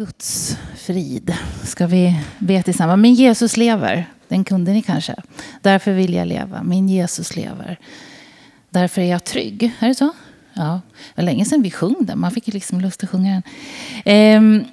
Guds 0.00 0.56
frid 0.76 1.36
ska 1.64 1.86
vi 1.86 2.20
be 2.38 2.62
tillsammans. 2.62 3.00
Min 3.00 3.14
Jesus 3.14 3.56
lever. 3.56 4.06
Den 4.28 4.44
kunde 4.44 4.72
ni 4.72 4.82
kanske. 4.82 5.14
Därför 5.62 5.92
vill 5.92 6.14
jag 6.14 6.28
leva. 6.28 6.62
Min 6.62 6.88
Jesus 6.88 7.36
lever. 7.36 7.78
Därför 8.70 9.00
är 9.00 9.06
jag 9.06 9.24
trygg. 9.24 9.72
Är 9.78 9.88
det 9.88 9.94
så? 9.94 10.12
Ja. 10.52 10.80
Det 10.92 11.22
var 11.22 11.24
länge 11.24 11.44
sedan 11.44 11.62
vi 11.62 11.70
sjöng 11.70 11.96
den. 12.00 12.18
Man 12.18 12.30
fick 12.30 12.48
ju 12.48 12.52
liksom 12.52 12.80
lust 12.80 13.04
att 13.04 13.10
sjunga 13.10 13.42
den. 14.04 14.58
Eh, 14.58 14.66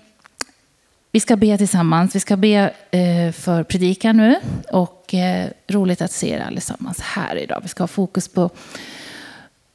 vi 1.12 1.20
ska 1.20 1.36
be 1.36 1.58
tillsammans. 1.58 2.16
Vi 2.16 2.20
ska 2.20 2.38
be 2.38 2.74
eh, 2.92 3.32
för 3.32 3.64
predikan 3.64 4.18
nu. 4.18 4.36
Och 4.72 5.14
eh, 5.14 5.50
roligt 5.68 6.02
att 6.02 6.12
se 6.12 6.30
er 6.30 6.40
allesammans 6.40 7.00
här 7.00 7.36
idag. 7.36 7.60
Vi 7.64 7.68
ska 7.68 7.84
ha 7.84 7.88
fokus 7.88 8.28
på, 8.28 8.50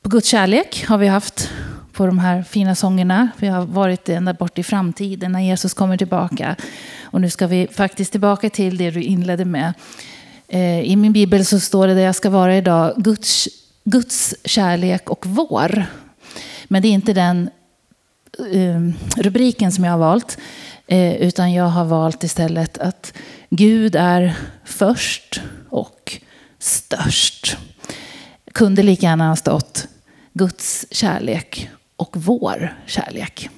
på 0.02 0.08
Guds 0.08 0.28
kärlek. 0.28 0.84
Har 0.88 0.98
vi 0.98 1.06
haft 1.06 1.50
på 1.92 2.06
de 2.06 2.18
här 2.18 2.42
fina 2.42 2.74
sångerna. 2.74 3.28
Vi 3.36 3.46
har 3.46 3.66
varit 3.66 4.08
ända 4.08 4.32
bort 4.34 4.58
i 4.58 4.62
framtiden 4.62 5.32
när 5.32 5.40
Jesus 5.40 5.74
kommer 5.74 5.96
tillbaka. 5.96 6.56
Och 7.02 7.20
nu 7.20 7.30
ska 7.30 7.46
vi 7.46 7.68
faktiskt 7.72 8.12
tillbaka 8.12 8.50
till 8.50 8.76
det 8.76 8.90
du 8.90 9.02
inledde 9.02 9.44
med. 9.44 9.72
Eh, 10.48 10.80
I 10.80 10.96
min 10.96 11.12
bibel 11.12 11.44
så 11.44 11.60
står 11.60 11.86
det 11.86 11.94
där 11.94 12.02
jag 12.02 12.14
ska 12.14 12.30
vara 12.30 12.56
idag, 12.56 12.94
Guds, 12.96 13.48
Guds 13.84 14.34
kärlek 14.44 15.10
och 15.10 15.26
vår. 15.26 15.84
Men 16.64 16.82
det 16.82 16.88
är 16.88 16.92
inte 16.92 17.12
den 17.12 17.50
ehm, 18.52 18.94
rubriken 19.16 19.72
som 19.72 19.84
jag 19.84 19.92
har 19.92 19.98
valt. 19.98 20.38
Eh, 20.86 21.14
utan 21.14 21.52
jag 21.52 21.64
har 21.64 21.84
valt 21.84 22.24
istället 22.24 22.78
att 22.78 23.12
Gud 23.50 23.96
är 23.96 24.36
först 24.64 25.40
och 25.68 26.18
störst. 26.58 27.56
Kunde 28.52 28.82
lika 28.82 29.06
gärna 29.06 29.28
ha 29.28 29.36
stått 29.36 29.88
Guds 30.32 30.86
kärlek 30.90 31.70
och 31.96 32.16
vår 32.16 32.76
kärlek. 32.86 33.48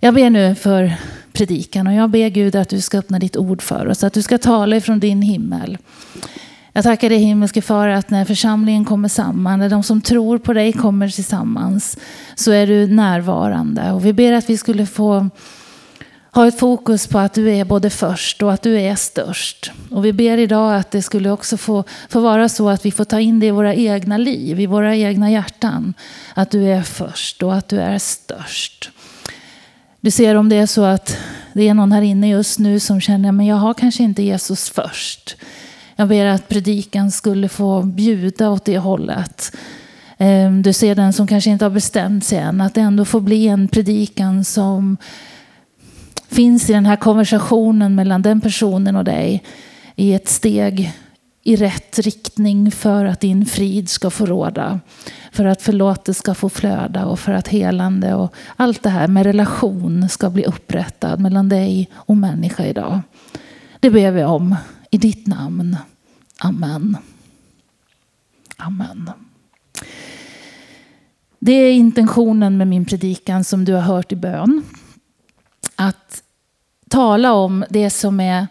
Jag 0.00 0.14
ber 0.14 0.30
nu 0.30 0.54
för 0.54 0.94
predikan 1.32 1.86
och 1.86 1.92
jag 1.92 2.10
ber 2.10 2.28
Gud 2.28 2.56
att 2.56 2.68
du 2.68 2.80
ska 2.80 2.98
öppna 2.98 3.18
ditt 3.18 3.36
ord 3.36 3.62
för 3.62 3.86
oss, 3.86 4.04
att 4.04 4.12
du 4.12 4.22
ska 4.22 4.38
tala 4.38 4.76
ifrån 4.76 5.00
din 5.00 5.22
himmel. 5.22 5.78
Jag 6.72 6.84
tackar 6.84 7.08
dig 7.08 7.18
himmelske 7.18 7.62
far 7.62 7.88
att 7.88 8.10
när 8.10 8.24
församlingen 8.24 8.84
kommer 8.84 9.08
samman, 9.08 9.58
när 9.58 9.70
de 9.70 9.82
som 9.82 10.00
tror 10.00 10.38
på 10.38 10.52
dig 10.52 10.72
kommer 10.72 11.08
tillsammans, 11.08 11.98
så 12.34 12.52
är 12.52 12.66
du 12.66 12.86
närvarande. 12.86 13.92
Och 13.92 14.06
vi 14.06 14.12
ber 14.12 14.32
att 14.32 14.50
vi 14.50 14.58
skulle 14.58 14.86
få 14.86 15.30
ha 16.34 16.48
ett 16.48 16.58
fokus 16.58 17.06
på 17.06 17.18
att 17.18 17.34
du 17.34 17.50
är 17.50 17.64
både 17.64 17.90
först 17.90 18.42
och 18.42 18.52
att 18.52 18.62
du 18.62 18.80
är 18.80 18.94
störst. 18.94 19.72
Och 19.90 20.04
vi 20.04 20.12
ber 20.12 20.38
idag 20.38 20.76
att 20.76 20.90
det 20.90 21.02
skulle 21.02 21.30
också 21.30 21.56
få, 21.56 21.84
få 22.08 22.20
vara 22.20 22.48
så 22.48 22.68
att 22.68 22.86
vi 22.86 22.90
får 22.90 23.04
ta 23.04 23.20
in 23.20 23.40
det 23.40 23.46
i 23.46 23.50
våra 23.50 23.74
egna 23.74 24.16
liv, 24.16 24.60
i 24.60 24.66
våra 24.66 24.96
egna 24.96 25.30
hjärtan. 25.30 25.94
Att 26.34 26.50
du 26.50 26.64
är 26.64 26.82
först 26.82 27.42
och 27.42 27.54
att 27.54 27.68
du 27.68 27.80
är 27.80 27.98
störst. 27.98 28.90
Du 30.00 30.10
ser 30.10 30.34
om 30.34 30.48
det 30.48 30.56
är 30.56 30.66
så 30.66 30.84
att 30.84 31.18
det 31.52 31.68
är 31.68 31.74
någon 31.74 31.92
här 31.92 32.02
inne 32.02 32.28
just 32.28 32.58
nu 32.58 32.80
som 32.80 33.00
känner 33.00 33.40
att 33.40 33.46
jag 33.46 33.56
har 33.56 33.74
kanske 33.74 34.02
inte 34.02 34.22
Jesus 34.22 34.70
först. 34.70 35.36
Jag 35.96 36.08
ber 36.08 36.26
att 36.26 36.48
predikan 36.48 37.10
skulle 37.10 37.48
få 37.48 37.82
bjuda 37.82 38.50
åt 38.50 38.64
det 38.64 38.78
hållet. 38.78 39.56
Ehm, 40.18 40.62
du 40.62 40.72
ser 40.72 40.94
den 40.94 41.12
som 41.12 41.26
kanske 41.26 41.50
inte 41.50 41.64
har 41.64 41.70
bestämt 41.70 42.24
sig 42.24 42.38
än, 42.38 42.60
att 42.60 42.74
det 42.74 42.80
ändå 42.80 43.04
får 43.04 43.20
bli 43.20 43.48
en 43.48 43.68
predikan 43.68 44.44
som 44.44 44.96
finns 46.34 46.70
i 46.70 46.72
den 46.72 46.86
här 46.86 46.96
konversationen 46.96 47.94
mellan 47.94 48.22
den 48.22 48.40
personen 48.40 48.96
och 48.96 49.04
dig 49.04 49.42
i 49.96 50.14
ett 50.14 50.28
steg 50.28 50.92
i 51.42 51.56
rätt 51.56 51.98
riktning 51.98 52.70
för 52.70 53.04
att 53.04 53.20
din 53.20 53.46
frid 53.46 53.88
ska 53.88 54.10
få 54.10 54.26
råda. 54.26 54.80
För 55.32 55.44
att 55.44 55.62
förlåtelse 55.62 56.18
ska 56.18 56.34
få 56.34 56.48
flöda 56.48 57.06
och 57.06 57.20
för 57.20 57.32
att 57.32 57.48
helande 57.48 58.14
och 58.14 58.34
allt 58.56 58.82
det 58.82 58.90
här 58.90 59.08
med 59.08 59.26
relation 59.26 60.08
ska 60.08 60.30
bli 60.30 60.44
upprättad 60.44 61.20
mellan 61.20 61.48
dig 61.48 61.90
och 61.94 62.16
människa 62.16 62.64
idag. 62.64 63.00
Det 63.80 63.90
ber 63.90 64.10
vi 64.10 64.24
om 64.24 64.56
i 64.90 64.98
ditt 64.98 65.26
namn. 65.26 65.76
Amen. 66.38 66.96
Amen. 68.56 69.10
Det 71.38 71.52
är 71.52 71.72
intentionen 71.72 72.56
med 72.56 72.68
min 72.68 72.84
predikan 72.84 73.44
som 73.44 73.64
du 73.64 73.72
har 73.72 73.80
hört 73.80 74.12
i 74.12 74.16
bön. 74.16 74.62
Att 75.76 76.23
tala 76.94 77.32
om 77.32 77.64
det 77.70 77.90
som 77.90 78.20
är 78.20 78.46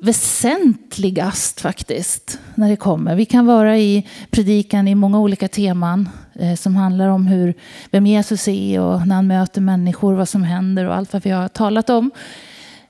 väsentligast 0.00 1.60
faktiskt 1.60 2.38
när 2.54 2.68
det 2.68 2.76
kommer. 2.76 3.14
Vi 3.14 3.24
kan 3.24 3.46
vara 3.46 3.78
i 3.78 4.08
predikan 4.30 4.88
i 4.88 4.94
många 4.94 5.20
olika 5.20 5.48
teman 5.48 6.08
eh, 6.34 6.54
som 6.54 6.76
handlar 6.76 7.08
om 7.08 7.26
hur, 7.26 7.54
vem 7.90 8.06
Jesus 8.06 8.48
är 8.48 8.80
och 8.80 9.06
när 9.06 9.14
han 9.14 9.26
möter 9.26 9.60
människor, 9.60 10.14
vad 10.14 10.28
som 10.28 10.42
händer 10.42 10.84
och 10.84 10.94
allt 10.94 11.12
vad 11.12 11.24
vi 11.24 11.30
har 11.30 11.48
talat 11.48 11.90
om. 11.90 12.10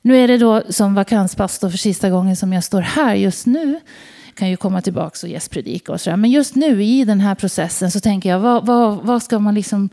Nu 0.03 0.17
är 0.17 0.29
det 0.29 0.39
då 0.39 0.63
som 0.69 0.95
vakanspastor 0.95 1.71
för 1.71 1.79
sista 1.79 2.11
gången 2.11 2.37
som 2.37 2.53
jag 2.53 2.65
står 2.65 2.81
här 2.81 3.15
just 3.15 3.47
nu. 3.47 3.81
Jag 4.27 4.35
kan 4.35 4.51
ju 4.51 4.57
komma 4.57 4.81
tillbaka 4.81 5.19
och 5.23 5.29
gästpredika 5.29 5.93
och 5.93 6.01
sådär. 6.01 6.17
Men 6.17 6.31
just 6.31 6.55
nu 6.55 6.85
i 6.85 7.05
den 7.05 7.21
här 7.21 7.35
processen 7.35 7.91
så 7.91 8.01
tänker 8.01 8.29
jag, 8.29 8.41
vad, 8.41 8.67
vad, 8.67 8.97
vad 9.03 9.23
ska 9.23 9.39
man 9.39 9.55
liksom 9.55 9.89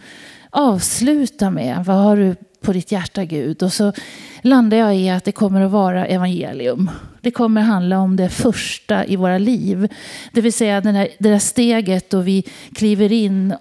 avsluta 0.49 1.49
med? 1.49 1.85
Vad 1.85 1.97
har 1.97 2.17
du 2.17 2.35
på 2.61 2.73
ditt 2.73 2.91
hjärta 2.91 3.25
Gud? 3.25 3.63
Och 3.63 3.73
så 3.73 3.93
landar 4.41 4.77
jag 4.77 4.95
i 4.95 5.09
att 5.09 5.23
det 5.23 5.31
kommer 5.31 5.61
att 5.61 5.71
vara 5.71 6.05
evangelium. 6.05 6.91
Det 7.21 7.31
kommer 7.31 7.61
handla 7.61 7.99
om 7.99 8.15
det 8.15 8.29
första 8.29 9.05
i 9.05 9.15
våra 9.15 9.37
liv. 9.37 9.87
Det 10.33 10.41
vill 10.41 10.53
säga 10.53 10.81
den 10.81 10.95
här, 10.95 11.07
det 11.19 11.29
där 11.29 11.39
steget 11.39 12.09
då 12.09 12.19
vi 12.19 12.43
kliver 12.73 13.11
in 13.11 13.55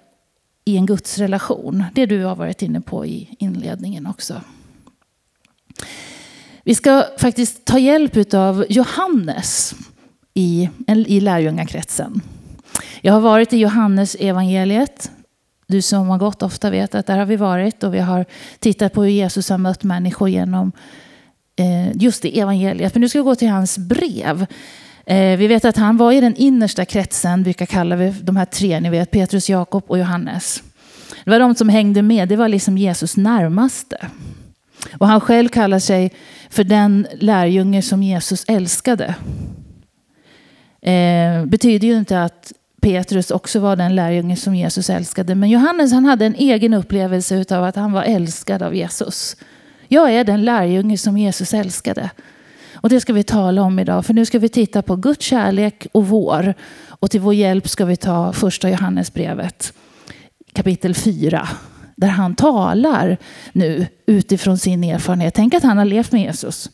i 0.65 0.77
en 0.77 0.85
gudsrelation. 0.85 1.83
Det 1.93 2.05
du 2.05 2.23
har 2.23 2.35
varit 2.35 2.61
inne 2.61 2.81
på 2.81 3.05
i 3.05 3.35
inledningen 3.39 4.07
också. 4.07 4.41
Vi 6.63 6.75
ska 6.75 7.05
faktiskt 7.17 7.65
ta 7.65 7.79
hjälp 7.79 8.33
av 8.33 8.65
Johannes 8.69 9.75
i, 10.33 10.69
i 10.87 11.19
lärjungakretsen. 11.19 12.21
Jag 13.01 13.13
har 13.13 13.21
varit 13.21 13.53
i 13.53 13.57
Johannes 13.57 14.15
evangeliet 14.19 15.11
du 15.71 15.81
som 15.81 16.09
har 16.09 16.17
gått 16.17 16.43
ofta 16.43 16.69
vet 16.69 16.95
att 16.95 17.07
där 17.07 17.17
har 17.17 17.25
vi 17.25 17.35
varit 17.35 17.83
och 17.83 17.93
vi 17.93 17.99
har 17.99 18.25
tittat 18.59 18.93
på 18.93 19.03
hur 19.03 19.09
Jesus 19.09 19.49
har 19.49 19.57
mött 19.57 19.83
människor 19.83 20.29
genom 20.29 20.71
eh, 21.55 21.97
just 21.97 22.21
det 22.21 22.39
evangeliet. 22.39 22.95
Men 22.95 23.01
nu 23.01 23.09
ska 23.09 23.19
vi 23.19 23.23
gå 23.23 23.35
till 23.35 23.49
hans 23.49 23.77
brev. 23.77 24.45
Eh, 25.05 25.37
vi 25.37 25.47
vet 25.47 25.65
att 25.65 25.77
han 25.77 25.97
var 25.97 26.11
i 26.11 26.21
den 26.21 26.35
innersta 26.35 26.85
kretsen, 26.85 27.43
vilka 27.43 27.65
kallar 27.65 27.95
vi 27.95 28.09
de 28.21 28.35
här 28.35 28.45
tre, 28.45 28.79
ni 28.79 28.89
vet 28.89 29.11
Petrus, 29.11 29.49
Jakob 29.49 29.83
och 29.87 29.99
Johannes. 29.99 30.63
Det 31.23 31.31
var 31.31 31.39
de 31.39 31.55
som 31.55 31.69
hängde 31.69 32.01
med, 32.01 32.29
det 32.29 32.35
var 32.35 32.47
liksom 32.47 32.77
Jesus 32.77 33.17
närmaste. 33.17 33.97
Och 34.97 35.07
han 35.07 35.21
själv 35.21 35.49
kallar 35.49 35.79
sig 35.79 36.11
för 36.49 36.63
den 36.63 37.07
lärjunge 37.19 37.81
som 37.81 38.03
Jesus 38.03 38.45
älskade. 38.47 39.15
Eh, 40.81 41.45
betyder 41.45 41.87
ju 41.87 41.97
inte 41.97 42.23
att 42.23 42.53
Petrus 42.81 43.31
också 43.31 43.59
var 43.59 43.75
den 43.75 43.95
lärjunge 43.95 44.35
som 44.35 44.55
Jesus 44.55 44.89
älskade. 44.89 45.35
Men 45.35 45.49
Johannes 45.49 45.91
han 45.91 46.05
hade 46.05 46.25
en 46.25 46.35
egen 46.35 46.73
upplevelse 46.73 47.45
av 47.49 47.63
att 47.63 47.75
han 47.75 47.91
var 47.91 48.03
älskad 48.03 48.63
av 48.63 48.75
Jesus. 48.75 49.35
Jag 49.87 50.13
är 50.13 50.23
den 50.23 50.45
lärjunge 50.45 50.97
som 50.97 51.17
Jesus 51.17 51.53
älskade. 51.53 52.09
Och 52.73 52.89
det 52.89 52.99
ska 52.99 53.13
vi 53.13 53.23
tala 53.23 53.61
om 53.61 53.79
idag. 53.79 54.05
För 54.05 54.13
nu 54.13 54.25
ska 54.25 54.39
vi 54.39 54.49
titta 54.49 54.81
på 54.81 54.95
Guds 54.95 55.25
kärlek 55.25 55.87
och 55.91 56.07
vår. 56.07 56.53
Och 56.87 57.11
till 57.11 57.21
vår 57.21 57.33
hjälp 57.33 57.69
ska 57.69 57.85
vi 57.85 57.95
ta 57.95 58.33
första 58.33 58.69
Johannesbrevet 58.69 59.73
kapitel 60.53 60.95
4. 60.95 61.49
Där 61.95 62.07
han 62.07 62.35
talar 62.35 63.17
nu 63.51 63.87
utifrån 64.05 64.57
sin 64.57 64.83
erfarenhet. 64.83 65.33
Tänk 65.33 65.53
att 65.53 65.63
han 65.63 65.77
har 65.77 65.85
levt 65.85 66.11
med 66.11 66.21
Jesus. 66.21 66.69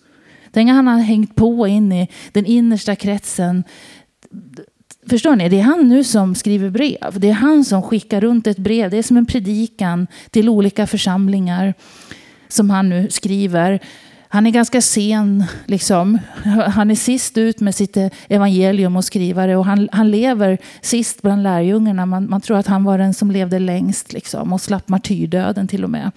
Tänk 0.52 0.70
att 0.70 0.76
han 0.76 0.88
har 0.88 1.00
hängt 1.00 1.36
på 1.36 1.68
in 1.68 1.92
i 1.92 2.08
den 2.32 2.46
innersta 2.46 2.96
kretsen 2.96 3.64
Förstår 5.10 5.36
ni? 5.36 5.50
Det 5.50 5.60
är 5.60 5.64
han 5.64 5.90
nu 5.90 6.04
som 6.04 6.36
skriver 6.36 6.70
brev. 6.70 7.20
Det 7.20 7.30
är 7.30 7.34
han 7.34 7.66
som 7.66 7.82
skickar 7.82 8.22
runt 8.22 8.48
ett 8.48 8.58
brev. 8.58 8.90
Det 8.90 8.98
är 8.98 9.04
som 9.04 9.18
en 9.18 9.26
predikan 9.26 10.08
till 10.30 10.50
olika 10.50 10.88
församlingar 10.88 11.74
som 12.48 12.70
han 12.70 12.90
nu 12.90 13.10
skriver. 13.10 13.80
Han 14.30 14.48
är 14.48 14.52
ganska 14.52 14.82
sen, 14.82 15.44
liksom. 15.66 16.20
han 16.68 16.92
är 16.92 16.96
sist 16.96 17.38
ut 17.38 17.60
med 17.60 17.76
sitt 17.76 17.98
evangelium 18.28 18.96
och 18.96 19.06
skrivare 19.06 19.56
och 19.56 19.66
han, 19.66 19.90
han 19.92 20.12
lever 20.12 20.58
sist 20.82 21.22
bland 21.22 21.44
lärjungarna. 21.44 22.06
Man, 22.06 22.30
man 22.30 22.42
tror 22.42 22.58
att 22.58 22.68
han 22.68 22.84
var 22.84 22.98
den 22.98 23.14
som 23.14 23.32
levde 23.32 23.60
längst 23.60 24.14
liksom, 24.14 24.54
och 24.54 24.62
slapp 24.62 24.90
martyrdöden 24.90 25.68
till 25.68 25.84
och 25.84 25.90
med. 25.90 26.12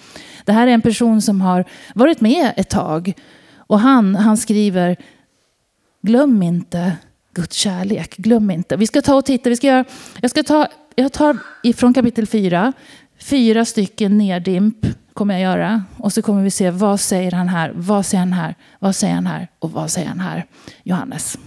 Det 0.44 0.52
här 0.52 0.66
är 0.66 0.72
en 0.72 0.82
person 0.82 1.22
som 1.22 1.40
har 1.40 1.64
varit 1.94 2.20
med 2.20 2.52
ett 2.56 2.70
tag 2.70 3.12
och 3.56 3.80
han, 3.80 4.14
han 4.14 4.36
skriver 4.36 4.96
Glöm 6.02 6.42
inte 6.42 6.92
Guds 7.34 7.56
kärlek. 7.56 8.16
Glöm 8.16 8.50
inte. 8.50 8.76
Vi 8.76 8.86
ska 8.86 9.02
ta 9.02 9.14
och 9.14 9.24
titta. 9.24 9.50
Vi 9.50 9.56
ska 9.56 9.66
göra, 9.66 9.84
jag, 10.20 10.30
ska 10.30 10.42
ta, 10.42 10.68
jag 10.94 11.12
tar 11.12 11.38
ifrån 11.62 11.94
kapitel 11.94 12.26
4, 12.26 12.72
fyra 13.18 13.64
stycken 13.64 14.18
neddimp 14.18 14.76
kommer 15.14 15.34
jag 15.34 15.42
göra. 15.42 15.84
Och 15.96 16.12
så 16.12 16.22
kommer 16.22 16.42
vi 16.42 16.50
se 16.50 16.70
vad 16.70 17.00
säger 17.00 17.32
han 17.32 17.48
här, 17.48 17.72
vad 17.74 18.06
säger 18.06 18.20
han 18.20 18.32
här, 18.32 18.54
vad 18.78 18.96
säger 18.96 19.14
han 19.14 19.26
här 19.26 19.48
och 19.58 19.72
vad 19.72 19.90
säger 19.90 20.08
han 20.08 20.20
här. 20.20 20.46
Johannes. 20.82 21.38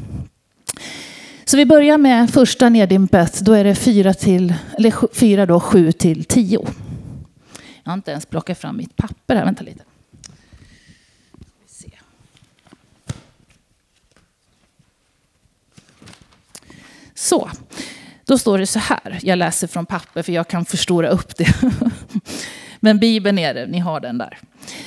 Så 1.46 1.58
vi 1.58 1.66
börjar 1.66 1.98
med 1.98 2.30
första 2.30 2.70
neddimpet. 2.70 3.40
Då 3.40 3.54
är 3.54 3.64
det 3.64 3.76
4 3.76 4.14
till, 4.14 4.54
eller 4.78 5.14
fyra 5.14 5.46
då, 5.46 5.60
sju 5.60 5.92
till 5.92 6.26
tio. 6.26 6.68
Jag 7.84 7.92
har 7.92 7.94
inte 7.94 8.12
ens 8.12 8.26
plockat 8.26 8.58
fram 8.58 8.78
mitt 8.78 8.96
papper 8.96 9.36
här. 9.36 9.46
Vänta 9.46 9.64
lite. 9.64 9.84
Så, 17.24 17.50
Då 18.26 18.38
står 18.38 18.58
det 18.58 18.68
så 18.68 18.80
här, 18.80 19.20
jag 19.22 19.38
läser 19.38 19.68
från 19.68 19.86
papper 19.86 20.22
för 20.24 20.32
jag 20.32 20.48
kan 20.48 20.66
förstora 20.66 21.10
upp 21.10 21.38
det. 21.38 21.56
Men 22.80 23.00
Bibeln 23.00 23.40
är 23.40 23.54
det, 23.54 23.66
ni 23.66 23.80
har 23.80 24.00
den 24.00 24.18
där. 24.18 24.40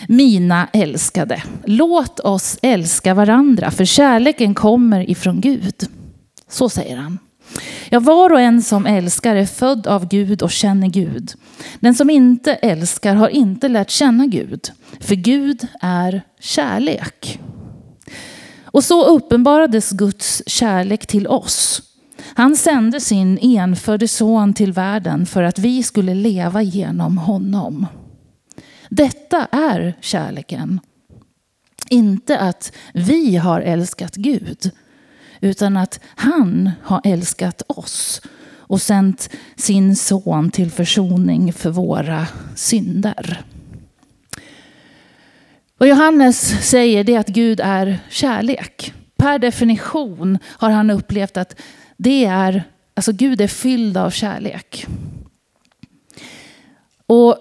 Mina 0.08 0.68
älskade, 0.72 1.42
låt 1.64 2.20
oss 2.20 2.58
älska 2.62 3.14
varandra 3.14 3.70
för 3.70 3.84
kärleken 3.84 4.54
kommer 4.54 5.10
ifrån 5.10 5.40
Gud. 5.40 5.74
Så 6.48 6.68
säger 6.68 6.96
han. 6.96 7.18
Ja, 7.88 8.00
var 8.00 8.32
och 8.32 8.40
en 8.40 8.62
som 8.62 8.86
älskar 8.86 9.36
är 9.36 9.46
född 9.46 9.86
av 9.86 10.08
Gud 10.08 10.42
och 10.42 10.50
känner 10.50 10.88
Gud. 10.88 11.32
Den 11.80 11.94
som 11.94 12.10
inte 12.10 12.54
älskar 12.54 13.14
har 13.14 13.28
inte 13.28 13.68
lärt 13.68 13.90
känna 13.90 14.26
Gud, 14.26 14.68
för 15.00 15.14
Gud 15.14 15.68
är 15.80 16.22
kärlek. 16.40 17.40
Och 18.64 18.84
så 18.84 19.04
uppenbarades 19.04 19.90
Guds 19.90 20.42
kärlek 20.46 21.06
till 21.06 21.26
oss. 21.26 21.82
Han 22.34 22.56
sände 22.56 23.00
sin 23.00 23.38
enfödde 23.38 24.08
son 24.08 24.54
till 24.54 24.72
världen 24.72 25.26
för 25.26 25.42
att 25.42 25.58
vi 25.58 25.82
skulle 25.82 26.14
leva 26.14 26.62
genom 26.62 27.18
honom. 27.18 27.86
Detta 28.88 29.46
är 29.52 29.94
kärleken. 30.00 30.80
Inte 31.88 32.38
att 32.38 32.72
vi 32.94 33.36
har 33.36 33.60
älskat 33.60 34.16
Gud, 34.16 34.70
utan 35.40 35.76
att 35.76 36.00
han 36.04 36.70
har 36.82 37.00
älskat 37.04 37.62
oss 37.66 38.22
och 38.68 38.82
sänt 38.82 39.30
sin 39.56 39.96
son 39.96 40.50
till 40.50 40.70
försoning 40.70 41.52
för 41.52 41.70
våra 41.70 42.26
synder. 42.54 43.44
Vad 45.78 45.88
Johannes 45.88 46.68
säger 46.70 47.10
är 47.10 47.18
att 47.18 47.28
Gud 47.28 47.60
är 47.60 47.98
kärlek. 48.10 48.94
Per 49.16 49.38
definition 49.38 50.38
har 50.44 50.70
han 50.70 50.90
upplevt 50.90 51.36
att 51.36 51.60
det 51.96 52.24
är, 52.24 52.64
alltså 52.94 53.12
Gud 53.12 53.40
är 53.40 53.48
fylld 53.48 53.96
av 53.96 54.10
kärlek. 54.10 54.86
Och 57.06 57.38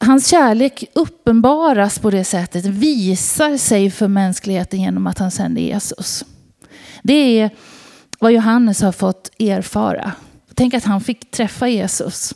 hans 0.00 0.28
kärlek 0.28 0.84
uppenbaras 0.92 1.98
på 1.98 2.10
det 2.10 2.24
sättet, 2.24 2.64
visar 2.64 3.56
sig 3.56 3.90
för 3.90 4.08
mänskligheten 4.08 4.80
genom 4.80 5.06
att 5.06 5.18
han 5.18 5.30
sänder 5.30 5.62
Jesus. 5.62 6.24
Det 7.02 7.40
är 7.40 7.50
vad 8.18 8.32
Johannes 8.32 8.82
har 8.82 8.92
fått 8.92 9.30
erfara. 9.38 10.12
Tänk 10.54 10.74
att 10.74 10.84
han 10.84 11.00
fick 11.00 11.30
träffa 11.30 11.68
Jesus. 11.68 12.34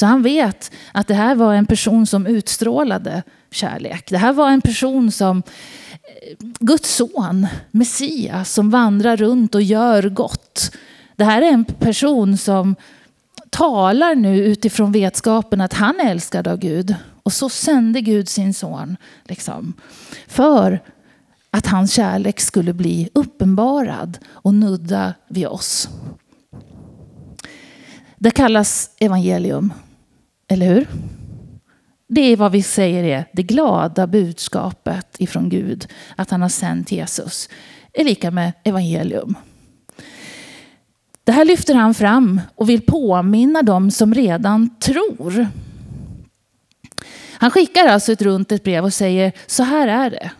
Så 0.00 0.06
han 0.06 0.22
vet 0.22 0.72
att 0.92 1.06
det 1.06 1.14
här 1.14 1.34
var 1.34 1.54
en 1.54 1.66
person 1.66 2.06
som 2.06 2.26
utstrålade 2.26 3.22
kärlek. 3.50 4.10
Det 4.10 4.18
här 4.18 4.32
var 4.32 4.50
en 4.50 4.60
person 4.60 5.12
som 5.12 5.42
eh, 5.92 6.36
Guds 6.60 6.94
son, 6.94 7.46
Messias, 7.70 8.52
som 8.52 8.70
vandrar 8.70 9.16
runt 9.16 9.54
och 9.54 9.62
gör 9.62 10.08
gott. 10.08 10.76
Det 11.16 11.24
här 11.24 11.42
är 11.42 11.46
en 11.46 11.64
person 11.64 12.36
som 12.36 12.76
talar 13.50 14.14
nu 14.14 14.44
utifrån 14.44 14.92
vetskapen 14.92 15.60
att 15.60 15.74
han 15.74 16.00
är 16.00 16.10
älskad 16.10 16.48
av 16.48 16.58
Gud. 16.58 16.94
Och 17.22 17.32
så 17.32 17.48
sände 17.48 18.00
Gud 18.00 18.28
sin 18.28 18.54
son 18.54 18.96
liksom, 19.24 19.72
för 20.28 20.82
att 21.50 21.66
hans 21.66 21.92
kärlek 21.92 22.40
skulle 22.40 22.72
bli 22.72 23.08
uppenbarad 23.14 24.18
och 24.26 24.54
nudda 24.54 25.14
vid 25.28 25.46
oss. 25.46 25.88
Det 28.18 28.30
kallas 28.30 28.90
evangelium, 28.98 29.72
eller 30.50 30.66
hur? 30.66 30.86
Det 32.08 32.20
är 32.20 32.36
vad 32.36 32.52
vi 32.52 32.62
säger 32.62 33.04
är 33.04 33.24
det 33.32 33.42
glada 33.42 34.06
budskapet 34.06 35.06
ifrån 35.18 35.48
Gud, 35.48 35.86
att 36.16 36.30
han 36.30 36.42
har 36.42 36.48
sänt 36.48 36.92
Jesus, 36.92 37.48
är 37.92 38.04
lika 38.04 38.30
med 38.30 38.52
evangelium. 38.64 39.34
Det 41.24 41.32
här 41.32 41.44
lyfter 41.44 41.74
han 41.74 41.94
fram 41.94 42.40
och 42.54 42.68
vill 42.68 42.82
påminna 42.82 43.62
dem 43.62 43.90
som 43.90 44.14
redan 44.14 44.78
tror. 44.78 45.46
Han 47.32 47.50
skickar 47.50 47.86
alltså 47.86 48.12
ett 48.12 48.22
runt 48.22 48.52
ett 48.52 48.64
brev 48.64 48.84
och 48.84 48.94
säger 48.94 49.32
så 49.46 49.62
här 49.62 49.88
är 49.88 50.10
det. 50.10 50.30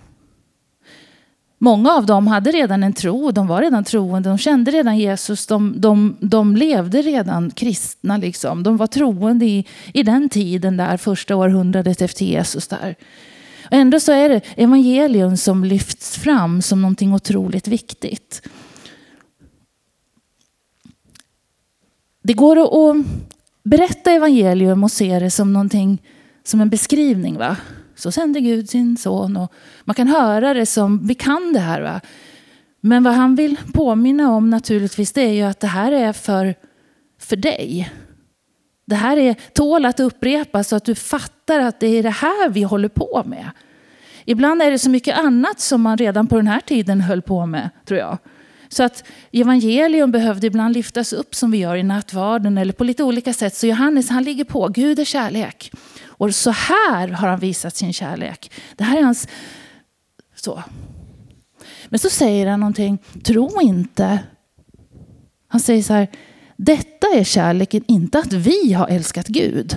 Många 1.62 1.93
av 1.93 2.07
dem 2.07 2.27
hade 2.27 2.51
redan 2.51 2.83
en 2.83 2.93
tro, 2.93 3.31
de 3.31 3.47
var 3.47 3.61
redan 3.61 3.85
troende, 3.85 4.29
de 4.29 4.39
kände 4.39 4.71
redan 4.71 4.99
Jesus, 4.99 5.47
de, 5.47 5.81
de, 5.81 6.17
de 6.21 6.57
levde 6.57 7.03
redan 7.03 7.51
kristna. 7.51 8.17
Liksom. 8.17 8.62
De 8.62 8.77
var 8.77 8.87
troende 8.87 9.47
i, 9.47 9.67
i 9.95 10.03
den 10.03 10.29
tiden, 10.29 10.77
där 10.77 10.97
första 10.97 11.37
århundradet 11.37 12.03
efter 12.03 12.25
Jesus. 12.25 12.69
där. 12.69 12.97
Och 13.65 13.73
ändå 13.73 14.01
så 14.01 14.12
är 14.12 14.29
det 14.29 14.41
evangelium 14.57 15.37
som 15.37 15.65
lyfts 15.65 16.17
fram 16.17 16.62
som 16.62 16.83
någonting 16.83 17.15
otroligt 17.15 17.69
viktigt. 17.69 18.43
Det 22.23 22.33
går 22.33 22.91
att 22.91 22.97
berätta 23.62 24.12
evangelium 24.12 24.85
och 24.85 24.93
se 24.93 25.19
det 25.19 25.31
som 25.31 25.53
någonting 25.53 26.03
som 26.45 26.61
en 26.61 26.71
beskrivning. 26.71 27.39
va? 27.39 27.57
Så 28.00 28.12
sände 28.12 28.41
Gud 28.41 28.70
sin 28.70 28.97
son. 28.97 29.37
Och 29.37 29.52
man 29.85 29.94
kan 29.94 30.08
höra 30.08 30.55
det 30.55 30.67
som, 30.67 31.06
vi 31.06 31.14
kan 31.14 31.52
det 31.52 31.61
här. 31.61 31.81
Va? 31.81 32.00
Men 32.81 33.02
vad 33.02 33.14
han 33.14 33.35
vill 33.35 33.56
påminna 33.73 34.31
om 34.31 34.50
naturligtvis 34.50 35.12
det 35.12 35.23
är 35.23 35.32
ju 35.32 35.43
att 35.43 35.61
det 35.61 35.67
här 35.67 35.93
är 35.93 36.12
för, 36.12 36.55
för 37.20 37.37
dig. 37.37 37.93
Det 38.87 38.97
här 38.97 39.17
är, 39.17 39.37
tål 39.52 39.85
att 39.85 40.00
upprepas 40.00 40.69
så 40.69 40.76
att 40.76 40.85
du 40.85 40.94
fattar 40.94 41.61
att 41.61 41.81
det 41.81 41.87
är 41.87 42.02
det 42.02 42.11
här 42.11 42.49
vi 42.49 42.62
håller 42.62 42.88
på 42.88 43.23
med. 43.26 43.50
Ibland 44.25 44.62
är 44.62 44.70
det 44.70 44.79
så 44.79 44.91
mycket 44.91 45.19
annat 45.19 45.61
som 45.61 45.82
man 45.82 45.97
redan 45.97 46.26
på 46.26 46.37
den 46.37 46.47
här 46.47 46.61
tiden 46.61 47.00
höll 47.00 47.23
på 47.23 47.47
med, 47.47 47.70
tror 47.87 48.00
jag. 48.00 48.19
Så 48.69 48.82
att 48.82 49.05
evangelium 49.32 50.11
behövde 50.11 50.47
ibland 50.47 50.75
lyftas 50.75 51.12
upp 51.12 51.35
som 51.35 51.50
vi 51.50 51.58
gör 51.58 51.76
i 51.76 51.82
nattvarden 51.82 52.58
eller 52.58 52.73
på 52.73 52.85
lite 52.85 53.05
olika 53.05 53.32
sätt. 53.32 53.55
Så 53.55 53.67
Johannes 53.67 54.11
han 54.11 54.25
ligger 54.25 54.44
på, 54.44 54.69
Gud 54.69 54.99
är 54.99 55.05
kärlek. 55.05 55.73
Och 56.20 56.34
så 56.34 56.50
här 56.50 57.08
har 57.08 57.28
han 57.28 57.40
visat 57.40 57.76
sin 57.76 57.93
kärlek. 57.93 58.52
Det 58.76 58.84
här 58.84 58.99
är 58.99 59.02
hans... 59.02 59.28
Så. 60.34 60.62
Men 61.88 61.99
så 61.99 62.11
säger 62.11 62.46
han 62.46 62.61
någonting, 62.61 62.99
tro 63.22 63.61
inte. 63.62 64.19
Han 65.49 65.61
säger 65.61 65.82
så 65.82 65.93
här, 65.93 66.08
detta 66.56 67.06
är 67.14 67.25
kärleken, 67.25 67.84
inte 67.88 68.19
att 68.19 68.32
vi 68.32 68.72
har 68.72 68.88
älskat 68.88 69.26
Gud. 69.26 69.76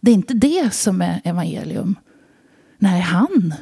Det 0.00 0.10
är 0.10 0.14
inte 0.14 0.34
det 0.34 0.74
som 0.74 1.02
är 1.02 1.20
evangelium. 1.24 1.98
Nej, 2.78 3.00
han 3.00 3.54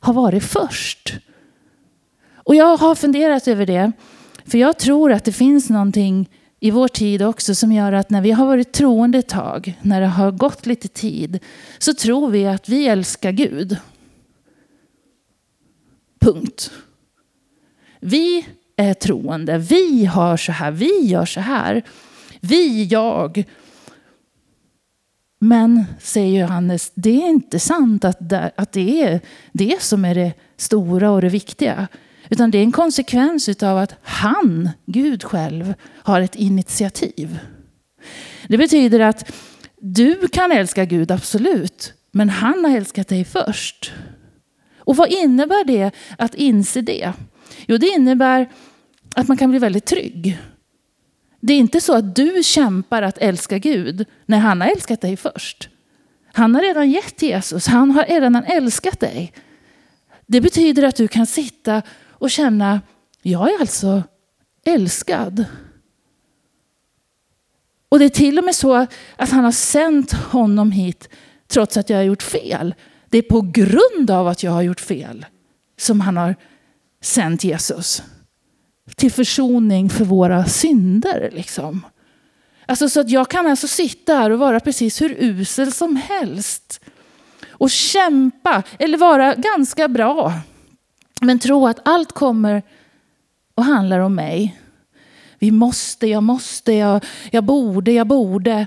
har 0.00 0.12
varit 0.12 0.44
först. 0.44 1.18
Och 2.34 2.54
jag 2.54 2.76
har 2.76 2.94
funderat 2.94 3.48
över 3.48 3.66
det. 3.66 3.92
För 4.44 4.58
jag 4.58 4.78
tror 4.78 5.12
att 5.12 5.24
det 5.24 5.32
finns 5.32 5.70
någonting 5.70 6.28
i 6.60 6.70
vår 6.70 6.88
tid 6.88 7.22
också 7.22 7.54
som 7.54 7.72
gör 7.72 7.92
att 7.92 8.10
när 8.10 8.20
vi 8.20 8.30
har 8.30 8.46
varit 8.46 8.72
troende 8.72 9.18
ett 9.18 9.28
tag, 9.28 9.78
när 9.82 10.00
det 10.00 10.06
har 10.06 10.30
gått 10.30 10.66
lite 10.66 10.88
tid, 10.88 11.38
så 11.78 11.94
tror 11.94 12.30
vi 12.30 12.46
att 12.46 12.68
vi 12.68 12.88
älskar 12.88 13.32
Gud. 13.32 13.76
Punkt. 16.18 16.70
Vi 18.00 18.46
är 18.76 18.94
troende, 18.94 19.58
vi 19.58 20.04
har 20.04 20.36
så 20.36 20.52
här, 20.52 20.70
vi 20.70 21.00
gör 21.06 21.24
så 21.24 21.40
här. 21.40 21.82
Vi, 22.40 22.84
jag. 22.84 23.44
Men, 25.38 25.84
säger 26.00 26.40
Johannes, 26.40 26.92
det 26.94 27.22
är 27.22 27.28
inte 27.28 27.58
sant 27.58 28.04
att 28.04 28.16
det, 28.20 28.50
att 28.56 28.72
det 28.72 29.02
är 29.02 29.20
det 29.52 29.82
som 29.82 30.04
är 30.04 30.14
det 30.14 30.32
stora 30.56 31.10
och 31.10 31.20
det 31.20 31.28
viktiga. 31.28 31.88
Utan 32.30 32.50
det 32.50 32.58
är 32.58 32.62
en 32.62 32.72
konsekvens 32.72 33.48
av 33.62 33.78
att 33.78 33.94
han, 34.02 34.70
Gud 34.86 35.24
själv, 35.24 35.74
har 36.02 36.20
ett 36.20 36.36
initiativ. 36.36 37.38
Det 38.48 38.58
betyder 38.58 39.00
att 39.00 39.32
du 39.80 40.28
kan 40.28 40.52
älska 40.52 40.84
Gud, 40.84 41.10
absolut. 41.10 41.92
Men 42.10 42.30
han 42.30 42.64
har 42.64 42.76
älskat 42.76 43.08
dig 43.08 43.24
först. 43.24 43.92
Och 44.78 44.96
vad 44.96 45.12
innebär 45.12 45.64
det 45.64 45.90
att 46.18 46.34
inse 46.34 46.80
det? 46.80 47.12
Jo, 47.66 47.76
det 47.76 47.86
innebär 47.86 48.48
att 49.14 49.28
man 49.28 49.36
kan 49.36 49.50
bli 49.50 49.58
väldigt 49.58 49.86
trygg. 49.86 50.38
Det 51.40 51.52
är 51.52 51.58
inte 51.58 51.80
så 51.80 51.96
att 51.96 52.16
du 52.16 52.42
kämpar 52.44 53.02
att 53.02 53.18
älska 53.18 53.58
Gud 53.58 54.06
när 54.26 54.38
han 54.38 54.60
har 54.60 54.68
älskat 54.68 55.00
dig 55.00 55.16
först. 55.16 55.68
Han 56.32 56.54
har 56.54 56.62
redan 56.62 56.90
gett 56.90 57.22
Jesus, 57.22 57.66
han 57.66 57.90
har 57.90 58.04
redan 58.04 58.44
älskat 58.44 59.00
dig. 59.00 59.32
Det 60.26 60.40
betyder 60.40 60.82
att 60.82 60.96
du 60.96 61.08
kan 61.08 61.26
sitta 61.26 61.82
och 62.18 62.30
känna, 62.30 62.80
jag 63.22 63.54
är 63.54 63.60
alltså 63.60 64.02
älskad. 64.64 65.44
Och 67.88 67.98
det 67.98 68.04
är 68.04 68.08
till 68.08 68.38
och 68.38 68.44
med 68.44 68.54
så 68.54 68.86
att 69.16 69.30
han 69.30 69.44
har 69.44 69.52
sänt 69.52 70.12
honom 70.12 70.72
hit 70.72 71.08
trots 71.48 71.76
att 71.76 71.90
jag 71.90 71.96
har 71.96 72.04
gjort 72.04 72.22
fel. 72.22 72.74
Det 73.08 73.18
är 73.18 73.22
på 73.22 73.40
grund 73.40 74.10
av 74.10 74.28
att 74.28 74.42
jag 74.42 74.52
har 74.52 74.62
gjort 74.62 74.80
fel 74.80 75.26
som 75.78 76.00
han 76.00 76.16
har 76.16 76.36
sänt 77.02 77.44
Jesus. 77.44 78.02
Till 78.96 79.12
försoning 79.12 79.90
för 79.90 80.04
våra 80.04 80.44
synder. 80.44 81.30
Liksom. 81.32 81.86
Alltså 82.66 82.88
så 82.88 83.00
att 83.00 83.10
jag 83.10 83.30
kan 83.30 83.46
alltså 83.46 83.68
sitta 83.68 84.14
här 84.14 84.30
och 84.30 84.38
vara 84.38 84.60
precis 84.60 85.02
hur 85.02 85.16
usel 85.18 85.72
som 85.72 85.96
helst. 85.96 86.80
Och 87.50 87.70
kämpa, 87.70 88.62
eller 88.78 88.98
vara 88.98 89.34
ganska 89.34 89.88
bra. 89.88 90.32
Men 91.20 91.38
tro 91.38 91.66
att 91.66 91.88
allt 91.88 92.12
kommer 92.12 92.62
och 93.54 93.64
handlar 93.64 94.00
om 94.00 94.14
mig. 94.14 94.60
Vi 95.38 95.50
måste, 95.50 96.06
jag 96.06 96.22
måste, 96.22 96.72
jag, 96.72 97.04
jag 97.30 97.44
borde, 97.44 97.92
jag 97.92 98.06
borde. 98.06 98.66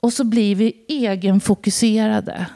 Och 0.00 0.12
så 0.12 0.24
blir 0.24 0.54
vi 0.54 0.84
egenfokuserade 0.88 2.46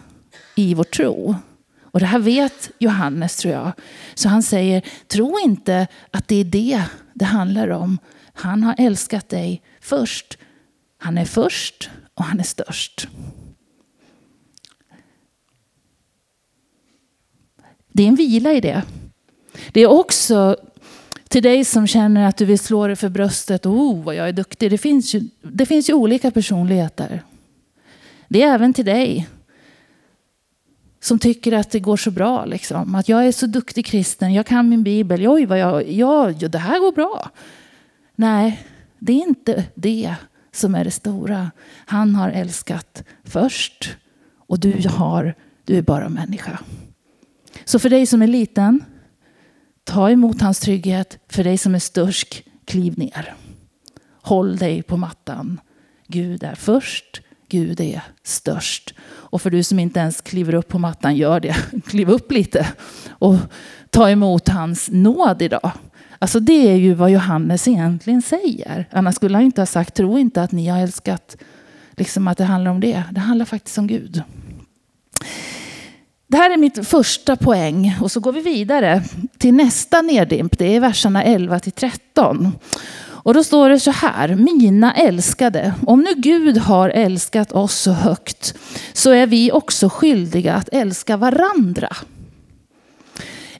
i 0.55 0.75
vår 0.75 0.85
tro. 0.85 1.35
Och 1.83 2.01
det 2.01 2.07
här 2.07 2.19
vet 2.19 2.71
Johannes 2.79 3.37
tror 3.37 3.55
jag. 3.55 3.73
Så 4.15 4.29
han 4.29 4.43
säger, 4.43 4.83
tro 5.07 5.39
inte 5.39 5.87
att 6.11 6.29
det 6.29 6.37
är 6.37 6.45
det 6.45 6.83
det 7.15 7.25
handlar 7.25 7.69
om. 7.69 7.99
Han 8.33 8.63
har 8.63 8.75
älskat 8.79 9.29
dig 9.29 9.63
först. 9.81 10.39
Han 10.99 11.19
är 11.19 11.25
först 11.25 11.91
och 12.15 12.25
han 12.25 12.41
är 12.41 12.45
störst. 12.45 13.09
Det 17.93 18.03
är 18.03 18.09
en 18.09 18.15
vila 18.15 18.53
i 18.53 18.61
det. 18.61 18.83
Det 19.73 19.81
är 19.81 19.87
också 19.87 20.57
till 21.29 21.43
dig 21.43 21.65
som 21.65 21.87
känner 21.87 22.29
att 22.29 22.37
du 22.37 22.45
vill 22.45 22.59
slå 22.59 22.87
dig 22.87 22.97
för 22.97 23.09
bröstet. 23.09 23.67
Oh, 23.67 24.05
vad 24.05 24.15
jag 24.15 24.29
är 24.29 24.33
duktig. 24.33 24.71
Det 24.71 24.79
finns 24.79 25.15
ju, 25.15 25.23
det 25.43 25.67
finns 25.67 25.91
ju 25.91 25.95
olika 25.95 26.31
personligheter. 26.31 27.23
Det 28.29 28.43
är 28.43 28.55
även 28.55 28.73
till 28.73 28.85
dig 28.85 29.29
som 31.01 31.19
tycker 31.19 31.53
att 31.53 31.71
det 31.71 31.81
går 31.81 31.97
så 31.97 32.11
bra. 32.11 32.45
Liksom. 32.45 32.95
Att 32.95 33.09
jag 33.09 33.27
är 33.27 33.33
så 33.33 33.47
duktig 33.47 33.87
kristen, 33.87 34.35
jag 34.35 34.47
kan 34.47 34.69
min 34.69 34.83
bibel, 34.83 35.29
oj 35.29 35.47
vad 35.47 35.59
jag, 35.59 35.91
ja, 35.91 36.33
det 36.33 36.59
här 36.59 36.79
går 36.81 36.93
bra. 36.93 37.31
Nej, 38.15 38.63
det 38.99 39.13
är 39.13 39.29
inte 39.29 39.65
det 39.75 40.15
som 40.53 40.75
är 40.75 40.85
det 40.85 40.91
stora. 40.91 41.51
Han 41.87 42.15
har 42.15 42.31
älskat 42.31 43.03
först 43.25 43.97
och 44.37 44.59
du 44.59 44.89
har, 44.89 45.35
du 45.65 45.77
är 45.77 45.83
bara 45.83 46.09
människa. 46.09 46.59
Så 47.65 47.79
för 47.79 47.91
dig 47.91 48.07
som 48.07 48.23
är 48.23 48.27
liten, 48.27 48.85
ta 49.89 50.11
emot 50.11 50.41
hans 50.41 50.61
trygghet. 50.61 51.19
För 51.29 51.45
dig 51.45 51.59
som 51.59 51.75
är 51.75 51.79
störst, 51.79 52.43
kliv 52.65 52.99
ner. 52.99 53.35
Håll 54.23 54.57
dig 54.57 54.83
på 54.83 54.97
mattan. 54.97 55.61
Gud 56.07 56.43
är 56.43 56.55
först, 56.55 57.21
Gud 57.49 57.81
är 57.81 58.03
störst. 58.23 58.95
Och 59.01 59.43
för 59.43 59.51
du 59.51 59.63
som 59.63 59.79
inte 59.79 60.01
ens 60.01 60.21
kliver 60.21 60.55
upp 60.55 60.69
på 60.69 60.79
mattan, 60.79 61.17
gör 61.17 61.41
det. 61.41 61.57
Kliv 61.87 62.11
upp 62.11 62.33
lite 62.33 62.69
och 63.09 63.37
ta 63.91 64.11
emot 64.11 64.49
hans 64.49 64.89
nåd 64.93 65.43
idag. 65.43 65.71
Alltså 66.19 66.41
det 66.41 66.69
är 66.69 66.77
ju 66.77 66.95
vad 66.95 67.11
Johannes 67.11 67.69
egentligen 67.69 68.23
säger. 68.23 68.89
Annars 68.91 69.15
skulle 69.15 69.37
han 69.37 69.45
inte 69.45 69.61
ha 69.61 69.67
sagt, 69.67 69.95
tro 69.95 70.19
inte 70.19 70.43
att 70.43 70.53
ni 70.53 70.67
har 70.69 70.79
älskat, 70.79 71.37
liksom 71.91 72.29
att 72.29 72.39
det 72.39 72.45
handlar 72.45 72.71
om 72.71 72.81
det. 72.81 73.03
Det 73.11 73.21
handlar 73.21 73.47
faktiskt 73.47 73.79
om 73.79 73.87
Gud. 73.87 74.23
Det 76.31 76.37
här 76.37 76.51
är 76.51 76.57
mitt 76.57 76.89
första 76.89 77.37
poäng 77.37 77.97
och 78.01 78.11
så 78.11 78.21
går 78.21 78.33
vi 78.33 78.41
vidare 78.41 79.03
till 79.39 79.55
nästa 79.55 80.03
neddimp. 80.03 80.59
Det 80.59 80.77
är 80.77 80.81
verserna 80.81 81.25
11 81.25 81.61
till 81.61 81.73
13. 81.73 82.53
Och 83.01 83.35
då 83.35 83.45
står 83.45 83.71
det 83.71 83.81
så 83.81 83.91
här, 83.91 84.35
mina 84.35 84.95
älskade, 84.95 85.75
om 85.87 86.01
nu 86.01 86.15
Gud 86.17 86.59
har 86.59 86.91
älskat 86.91 87.53
oss 87.53 87.75
så 87.75 87.93
högt 87.93 88.55
så 88.93 89.11
är 89.11 89.27
vi 89.27 89.53
också 89.53 89.89
skyldiga 89.89 90.55
att 90.55 90.69
älska 90.73 91.17
varandra. 91.17 91.89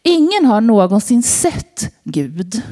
Ingen 0.03 0.45
har 0.45 0.61
någonsin 0.61 1.23
sett 1.23 1.95
Gud. 2.05 2.63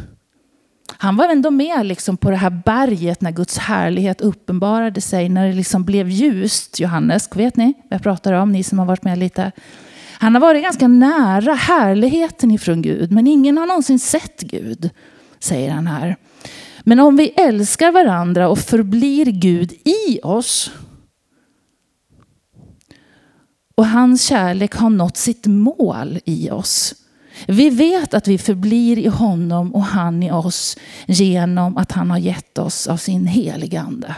Han 0.99 1.17
var 1.17 1.29
ändå 1.29 1.51
med 1.51 1.87
liksom 1.87 2.17
på 2.17 2.31
det 2.31 2.37
här 2.37 2.63
berget 2.65 3.21
när 3.21 3.31
Guds 3.31 3.59
härlighet 3.59 4.21
uppenbarade 4.21 5.01
sig, 5.01 5.29
när 5.29 5.47
det 5.47 5.53
liksom 5.53 5.85
blev 5.85 6.09
ljust. 6.09 6.81
Johannes, 6.81 7.29
vet 7.37 7.57
ni 7.57 7.65
vad 7.65 7.93
jag 7.95 8.03
pratar 8.03 8.33
om, 8.33 8.53
ni 8.53 8.63
som 8.63 8.79
har 8.79 8.87
varit 8.87 9.05
med 9.05 9.19
lite? 9.19 9.53
Han 10.19 10.35
har 10.35 10.41
varit 10.41 10.63
ganska 10.63 10.89
nära 10.89 11.55
härligheten 11.55 12.51
ifrån 12.51 12.83
Gud, 12.83 13.13
men 13.13 13.27
ingen 13.27 13.59
har 13.59 13.67
någonsin 13.67 13.99
sett 13.99 14.41
Gud, 14.41 14.91
säger 15.39 15.71
han 15.71 15.87
här. 15.87 16.17
Men 16.81 17.01
om 17.01 17.17
vi 17.17 17.29
älskar 17.29 17.93
varandra 17.93 18.49
och 18.49 18.59
förblir 18.59 19.27
Gud 19.27 19.73
i 19.73 20.21
oss 20.23 20.71
och 23.77 23.87
hans 23.87 24.23
kärlek 24.23 24.75
har 24.75 24.91
nått 24.91 25.17
sitt 25.17 25.47
mål 25.47 26.19
i 26.25 26.51
oss. 26.51 26.95
Vi 27.47 27.71
vet 27.71 28.15
att 28.15 28.29
vi 28.29 28.39
förblir 28.39 28.99
i 28.99 29.09
honom 29.09 29.75
och 29.75 29.83
han 29.83 30.23
i 30.23 30.31
oss 30.33 30.77
genom 31.07 31.77
att 31.77 31.93
han 31.93 32.11
har 32.11 32.19
gett 32.19 32.59
oss 32.59 32.87
av 32.87 32.97
sin 32.97 33.27
heliga 33.27 33.81
ande. 33.81 34.15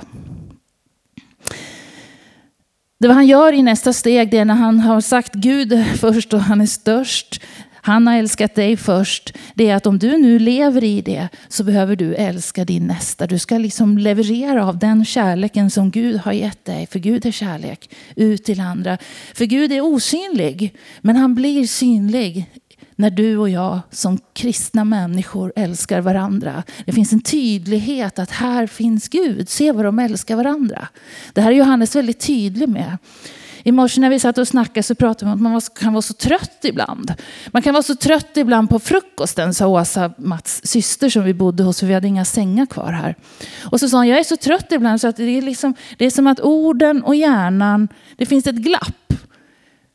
Det 3.00 3.12
han 3.12 3.26
gör 3.26 3.52
i 3.52 3.62
nästa 3.62 3.92
steg 3.92 4.30
det 4.30 4.38
är 4.38 4.44
när 4.44 4.54
han 4.54 4.80
har 4.80 5.00
sagt 5.00 5.34
Gud 5.34 5.84
först 6.00 6.34
och 6.34 6.40
han 6.40 6.60
är 6.60 6.66
störst. 6.66 7.42
Han 7.72 8.06
har 8.06 8.14
älskat 8.14 8.54
dig 8.54 8.76
först. 8.76 9.36
Det 9.54 9.70
är 9.70 9.76
att 9.76 9.86
om 9.86 9.98
du 9.98 10.18
nu 10.18 10.38
lever 10.38 10.84
i 10.84 11.00
det 11.00 11.28
så 11.48 11.64
behöver 11.64 11.96
du 11.96 12.14
älska 12.14 12.64
din 12.64 12.86
nästa. 12.86 13.26
Du 13.26 13.38
ska 13.38 13.58
liksom 13.58 13.98
leverera 13.98 14.66
av 14.66 14.78
den 14.78 15.04
kärleken 15.04 15.70
som 15.70 15.90
Gud 15.90 16.16
har 16.16 16.32
gett 16.32 16.64
dig. 16.64 16.86
För 16.86 16.98
Gud 16.98 17.26
är 17.26 17.30
kärlek 17.30 17.94
ut 18.16 18.44
till 18.44 18.60
andra. 18.60 18.98
För 19.34 19.44
Gud 19.44 19.72
är 19.72 19.80
osynlig 19.80 20.74
men 21.00 21.16
han 21.16 21.34
blir 21.34 21.66
synlig 21.66 22.46
när 22.98 23.10
du 23.10 23.36
och 23.36 23.48
jag 23.48 23.80
som 23.90 24.18
kristna 24.32 24.84
människor 24.84 25.52
älskar 25.56 26.00
varandra. 26.00 26.62
Det 26.86 26.92
finns 26.92 27.12
en 27.12 27.20
tydlighet 27.20 28.18
att 28.18 28.30
här 28.30 28.66
finns 28.66 29.08
Gud. 29.08 29.48
Se 29.48 29.72
vad 29.72 29.84
de 29.84 29.98
älskar 29.98 30.36
varandra. 30.36 30.88
Det 31.32 31.40
här 31.40 31.52
är 31.52 31.56
Johannes 31.56 31.96
väldigt 31.96 32.20
tydlig 32.20 32.68
med. 32.68 32.98
I 33.62 33.72
morse 33.72 34.00
när 34.00 34.10
vi 34.10 34.18
satt 34.18 34.38
och 34.38 34.48
snackade 34.48 34.82
så 34.82 34.94
pratade 34.94 35.24
vi 35.24 35.32
om 35.32 35.46
att 35.46 35.52
man 35.52 35.60
kan 35.60 35.92
vara 35.92 36.02
så 36.02 36.14
trött 36.14 36.60
ibland. 36.62 37.14
Man 37.46 37.62
kan 37.62 37.74
vara 37.74 37.82
så 37.82 37.94
trött 37.94 38.36
ibland 38.36 38.70
på 38.70 38.78
frukosten, 38.78 39.54
sa 39.54 39.66
Åsa, 39.66 40.12
Mats 40.18 40.60
syster 40.64 41.08
som 41.08 41.24
vi 41.24 41.34
bodde 41.34 41.62
hos, 41.62 41.80
för 41.80 41.86
vi 41.86 41.94
hade 41.94 42.08
inga 42.08 42.24
sängar 42.24 42.66
kvar 42.66 42.92
här. 42.92 43.14
Och 43.62 43.80
så 43.80 43.88
sa 43.88 43.96
hon, 43.96 44.08
jag 44.08 44.18
är 44.18 44.24
så 44.24 44.36
trött 44.36 44.72
ibland 44.72 45.00
så 45.00 45.08
att 45.08 45.16
det 45.16 45.38
är, 45.38 45.42
liksom, 45.42 45.74
det 45.98 46.04
är 46.06 46.10
som 46.10 46.26
att 46.26 46.40
orden 46.40 47.02
och 47.02 47.14
hjärnan, 47.14 47.88
det 48.16 48.26
finns 48.26 48.46
ett 48.46 48.54
glapp. 48.54 49.12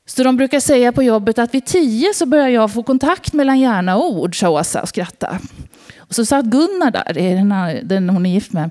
Så 0.05 0.24
de 0.24 0.38
brukar 0.38 0.60
säga 0.60 0.91
på 0.91 1.03
jobbet 1.03 1.39
att 1.39 1.53
vid 1.53 1.65
tio 1.65 2.13
så 2.13 2.25
börjar 2.25 2.48
jag 2.48 2.74
få 2.74 2.83
kontakt 2.83 3.33
mellan 3.33 3.60
hjärna 3.60 3.95
och 3.98 4.12
ord, 4.12 4.39
sa 4.39 4.50
Åsa 4.50 4.81
och 4.81 4.89
skrattade. 4.89 5.39
Och 5.98 6.15
så 6.15 6.25
satt 6.25 6.45
Gunnar 6.45 6.91
där, 6.91 7.13
den, 7.13 7.88
den 7.88 8.10
hon 8.10 8.25
är 8.25 8.29
gift 8.29 8.53
med. 8.53 8.69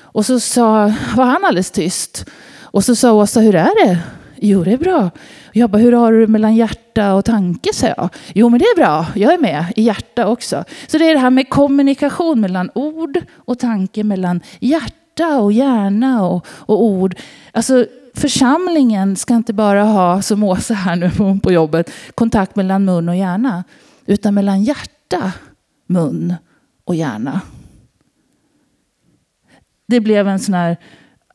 Och 0.00 0.26
så 0.26 0.40
sa, 0.40 0.92
var 1.16 1.24
han 1.24 1.44
alldeles 1.44 1.70
tyst. 1.70 2.24
Och 2.60 2.84
så 2.84 2.96
sa 2.96 3.12
Åsa, 3.12 3.40
hur 3.40 3.54
är 3.54 3.86
det? 3.86 3.98
Jo, 4.36 4.64
det 4.64 4.72
är 4.72 4.78
bra. 4.78 5.10
Jag 5.52 5.70
bara, 5.70 5.78
hur 5.78 5.92
har 5.92 6.12
du 6.12 6.20
det 6.20 6.26
mellan 6.26 6.56
hjärta 6.56 7.14
och 7.14 7.24
tanke? 7.24 7.70
sa 7.74 7.86
jag. 7.86 8.08
Jo, 8.34 8.48
men 8.48 8.58
det 8.58 8.64
är 8.64 8.76
bra. 8.76 9.06
Jag 9.14 9.32
är 9.32 9.38
med 9.38 9.64
i 9.76 9.82
hjärta 9.82 10.26
också. 10.26 10.64
Så 10.86 10.98
det 10.98 11.10
är 11.10 11.14
det 11.14 11.20
här 11.20 11.30
med 11.30 11.48
kommunikation 11.48 12.40
mellan 12.40 12.70
ord 12.74 13.18
och 13.36 13.58
tanke, 13.58 14.04
mellan 14.04 14.40
hjärta 14.60 15.38
och 15.38 15.52
hjärna 15.52 16.26
och, 16.26 16.46
och 16.46 16.82
ord. 16.82 17.14
Alltså, 17.52 17.86
församlingen 18.14 19.16
ska 19.16 19.34
inte 19.34 19.52
bara 19.52 19.84
ha, 19.84 20.22
som 20.22 20.42
Åsa 20.42 20.74
här 20.74 20.96
nu 20.96 21.40
på 21.40 21.52
jobbet, 21.52 21.90
kontakt 22.14 22.56
mellan 22.56 22.84
mun 22.84 23.08
och 23.08 23.16
hjärna. 23.16 23.64
Utan 24.06 24.34
mellan 24.34 24.62
hjärta, 24.62 25.32
mun 25.86 26.34
och 26.84 26.94
hjärna. 26.94 27.40
Det 29.86 30.00
blev 30.00 30.28
en 30.28 30.38
sån 30.38 30.54
här 30.54 30.76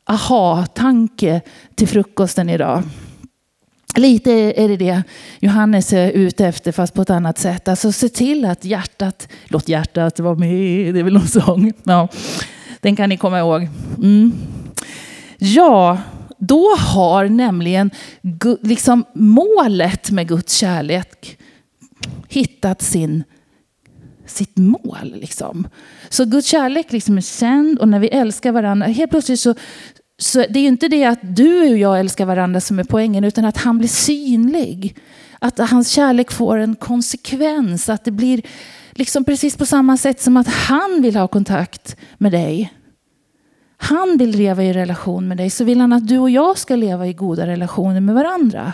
aha-tanke 0.04 1.40
till 1.74 1.88
frukosten 1.88 2.48
idag. 2.48 2.82
Lite 3.96 4.32
är 4.32 4.68
det 4.68 4.76
det 4.76 5.02
Johannes 5.40 5.92
är 5.92 6.10
ute 6.10 6.46
efter 6.46 6.72
fast 6.72 6.94
på 6.94 7.02
ett 7.02 7.10
annat 7.10 7.38
sätt. 7.38 7.68
Alltså 7.68 7.92
se 7.92 8.08
till 8.08 8.44
att 8.44 8.64
hjärtat, 8.64 9.28
låt 9.44 9.68
hjärtat 9.68 10.20
vara 10.20 10.34
med, 10.34 10.94
det 10.94 11.00
är 11.00 11.04
väl 11.04 11.12
någon 11.12 11.28
sång. 11.28 11.72
Ja, 11.82 12.08
den 12.80 12.96
kan 12.96 13.08
ni 13.08 13.16
komma 13.16 13.38
ihåg. 13.38 13.68
Mm. 13.98 14.32
Ja, 15.38 15.98
då 16.38 16.74
har 16.76 17.28
nämligen 17.28 17.90
liksom 18.62 19.04
målet 19.14 20.10
med 20.10 20.28
Guds 20.28 20.54
kärlek 20.54 21.38
hittat 22.28 22.82
sin, 22.82 23.24
sitt 24.26 24.56
mål. 24.56 25.14
Liksom. 25.14 25.68
Så 26.08 26.24
Guds 26.24 26.48
kärlek 26.48 26.92
liksom 26.92 27.16
är 27.16 27.20
känd 27.20 27.78
och 27.78 27.88
när 27.88 27.98
vi 27.98 28.08
älskar 28.08 28.52
varandra, 28.52 28.86
helt 28.86 29.10
plötsligt 29.10 29.40
så, 29.40 29.54
så 30.18 30.38
det 30.38 30.58
är 30.58 30.62
ju 30.62 30.68
inte 30.68 30.88
det 30.88 31.04
att 31.04 31.36
du 31.36 31.70
och 31.70 31.78
jag 31.78 32.00
älskar 32.00 32.26
varandra 32.26 32.60
som 32.60 32.78
är 32.78 32.84
poängen, 32.84 33.24
utan 33.24 33.44
att 33.44 33.56
han 33.56 33.78
blir 33.78 33.88
synlig. 33.88 34.96
Att 35.38 35.58
hans 35.58 35.88
kärlek 35.88 36.32
får 36.32 36.58
en 36.58 36.74
konsekvens, 36.74 37.88
att 37.88 38.04
det 38.04 38.10
blir 38.10 38.42
liksom 38.92 39.24
precis 39.24 39.56
på 39.56 39.66
samma 39.66 39.96
sätt 39.96 40.20
som 40.20 40.36
att 40.36 40.48
han 40.48 41.02
vill 41.02 41.16
ha 41.16 41.28
kontakt 41.28 41.96
med 42.18 42.32
dig. 42.32 42.72
Han 43.80 44.16
vill 44.16 44.30
leva 44.30 44.64
i 44.64 44.72
relation 44.72 45.28
med 45.28 45.36
dig, 45.36 45.50
så 45.50 45.64
vill 45.64 45.80
han 45.80 45.92
att 45.92 46.08
du 46.08 46.18
och 46.18 46.30
jag 46.30 46.58
ska 46.58 46.76
leva 46.76 47.06
i 47.06 47.12
goda 47.12 47.46
relationer 47.46 48.00
med 48.00 48.14
varandra. 48.14 48.72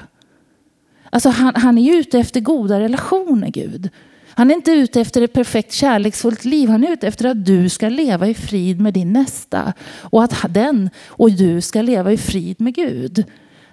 Alltså 1.10 1.28
han, 1.28 1.52
han 1.54 1.78
är 1.78 1.82
ju 1.82 1.92
ute 1.92 2.18
efter 2.18 2.40
goda 2.40 2.80
relationer, 2.80 3.48
Gud. 3.48 3.90
Han 4.28 4.50
är 4.50 4.54
inte 4.54 4.72
ute 4.72 5.00
efter 5.00 5.22
ett 5.22 5.32
perfekt 5.32 5.72
kärleksfullt 5.72 6.44
liv. 6.44 6.68
Han 6.68 6.84
är 6.84 6.92
ute 6.92 7.06
efter 7.06 7.28
att 7.28 7.46
du 7.46 7.68
ska 7.68 7.88
leva 7.88 8.26
i 8.26 8.34
frid 8.34 8.80
med 8.80 8.94
din 8.94 9.12
nästa. 9.12 9.72
Och 10.00 10.24
att 10.24 10.44
den 10.48 10.90
och 11.06 11.32
du 11.32 11.60
ska 11.60 11.82
leva 11.82 12.12
i 12.12 12.16
frid 12.16 12.60
med 12.60 12.74
Gud. 12.74 13.24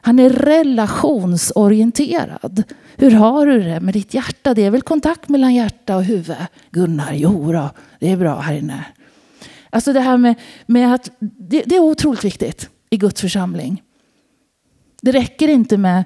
Han 0.02 0.20
är 0.20 0.30
relationsorienterad. 0.30 2.64
Hur 2.96 3.12
har 3.12 3.46
du 3.46 3.64
det 3.64 3.80
med 3.80 3.94
ditt 3.94 4.14
hjärta? 4.14 4.54
Det 4.54 4.66
är 4.66 4.72
väl 4.72 4.82
kontakt 4.82 5.30
mellan 5.30 5.56
hjärta 5.56 5.96
och 5.96 6.04
huvud? 6.04 6.36
Gunnar, 6.72 7.14
jo 7.14 7.52
då, 7.52 7.70
det 8.00 8.12
är 8.12 8.18
bra 8.18 8.40
här 8.40 8.54
inne. 8.54 8.86
Alltså 9.72 9.94
det 9.94 10.00
här 10.00 10.18
med, 10.18 10.36
med 10.66 10.94
att 10.94 11.10
det, 11.20 11.64
det 11.66 11.76
är 11.76 11.80
otroligt 11.80 12.24
viktigt 12.24 12.70
i 12.90 12.98
Guds 12.98 13.22
församling. 13.22 13.84
Det 15.02 15.12
räcker 15.12 15.48
inte 15.48 15.78
med 15.78 16.04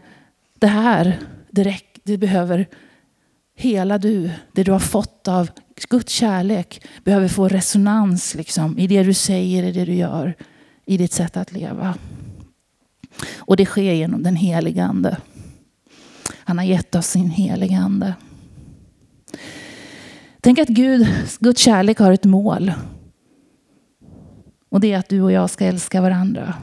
det 0.60 0.68
här. 0.68 1.20
Det, 1.52 1.64
räck, 1.64 2.00
det 2.04 2.18
behöver 2.18 2.68
hela 3.56 3.98
du, 3.98 4.32
det 4.52 4.64
du 4.64 4.72
har 4.72 4.80
fått 4.80 5.28
av 5.28 5.50
Guds 5.90 6.14
kärlek, 6.14 6.86
behöver 7.04 7.28
få 7.28 7.48
resonans 7.48 8.36
liksom, 8.36 8.80
i 8.80 8.88
det 8.88 9.04
du 9.04 9.14
säger, 9.14 9.64
i 9.64 9.72
det 9.72 9.86
du 9.86 9.94
gör, 9.94 10.36
i 10.86 10.98
ditt 10.98 11.14
sätt 11.14 11.38
att 11.38 11.52
leva. 11.52 11.96
Och 13.38 13.58
det 13.58 13.66
sker 13.66 13.94
genom 13.94 14.24
den 14.24 14.36
helige 14.36 14.84
Ande. 14.84 15.18
Han 16.34 16.58
har 16.58 16.66
gett 16.66 16.96
oss 16.96 17.08
sin 17.08 17.30
helige 17.30 17.78
Ande. 17.78 18.14
Tänk 20.42 20.60
att 20.60 20.68
Gud, 20.68 21.08
Guds 21.40 21.62
kärlek 21.62 22.00
har 22.00 22.12
ett 22.12 22.26
mål. 22.26 22.72
Och 24.76 24.82
det 24.82 24.94
är 24.94 24.98
att 24.98 25.10
du 25.10 25.22
och 25.22 25.32
jag 25.32 25.50
ska 25.50 25.66
älska 25.66 26.02
varandra. 26.02 26.54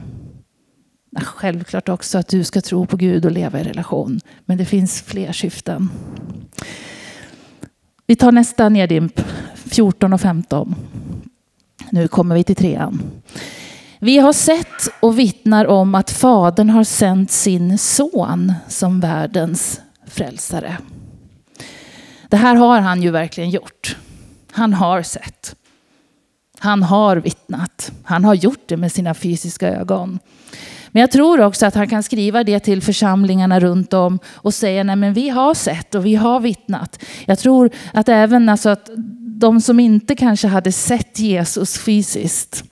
Självklart 1.21 1.89
också 1.89 2.17
att 2.17 2.27
du 2.27 2.43
ska 2.43 2.61
tro 2.61 2.85
på 2.85 2.97
Gud 2.97 3.25
och 3.25 3.31
leva 3.31 3.59
i 3.59 3.63
relation. 3.63 4.19
Men 4.45 4.57
det 4.57 4.65
finns 4.65 5.01
fler 5.01 5.31
syften. 5.31 5.89
Vi 8.07 8.15
tar 8.15 8.31
nästa 8.31 8.69
neddimp, 8.69 9.21
14 9.55 10.13
och 10.13 10.21
15. 10.21 10.75
Nu 11.89 12.07
kommer 12.07 12.35
vi 12.35 12.43
till 12.43 12.55
trean. 12.55 13.01
Vi 13.99 14.17
har 14.17 14.33
sett 14.33 14.87
och 14.99 15.19
vittnar 15.19 15.65
om 15.65 15.95
att 15.95 16.11
Fadern 16.11 16.69
har 16.69 16.83
sänt 16.83 17.31
sin 17.31 17.77
son 17.77 18.53
som 18.67 18.99
världens 18.99 19.81
frälsare. 20.07 20.77
Det 22.27 22.37
här 22.37 22.55
har 22.55 22.79
han 22.79 23.01
ju 23.01 23.11
verkligen 23.11 23.49
gjort. 23.49 23.97
Han 24.51 24.73
har 24.73 25.01
sett. 25.01 25.55
Han 26.63 26.83
har 26.83 27.17
vittnat. 27.17 27.91
Han 28.03 28.25
har 28.25 28.33
gjort 28.33 28.63
det 28.67 28.77
med 28.77 28.91
sina 28.91 29.13
fysiska 29.13 29.69
ögon. 29.69 30.19
Men 30.87 31.01
jag 31.01 31.11
tror 31.11 31.41
också 31.41 31.65
att 31.65 31.75
han 31.75 31.89
kan 31.89 32.03
skriva 32.03 32.43
det 32.43 32.59
till 32.59 32.81
församlingarna 32.81 33.59
runt 33.59 33.93
om 33.93 34.19
och 34.33 34.53
säga 34.53 34.83
nej 34.83 34.95
men 34.95 35.13
vi 35.13 35.29
har 35.29 35.53
sett 35.53 35.95
och 35.95 36.05
vi 36.05 36.15
har 36.15 36.39
vittnat. 36.39 37.03
Jag 37.25 37.39
tror 37.39 37.69
att 37.93 38.09
även 38.09 38.49
alltså 38.49 38.69
att 38.69 38.89
de 39.39 39.61
som 39.61 39.79
inte 39.79 40.15
kanske 40.15 40.47
hade 40.47 40.71
sett 40.71 41.19
Jesus 41.19 41.77
fysiskt 41.77 42.63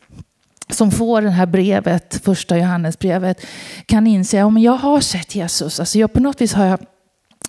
som 0.70 0.92
får 0.92 1.22
det 1.22 1.30
här 1.30 1.46
brevet, 1.46 2.22
första 2.24 2.58
Johannesbrevet, 2.58 3.46
kan 3.86 4.08
inse 4.08 4.44
att 4.44 4.62
jag 4.62 4.78
har 4.78 5.02
sett 5.02 5.36
Jesus. 5.36 5.80
Alltså 5.80 6.00
jag, 6.00 6.14
på 6.14 6.20
något 6.20 6.42
vis 6.42 6.54
har 6.54 6.66
jag, 6.66 6.80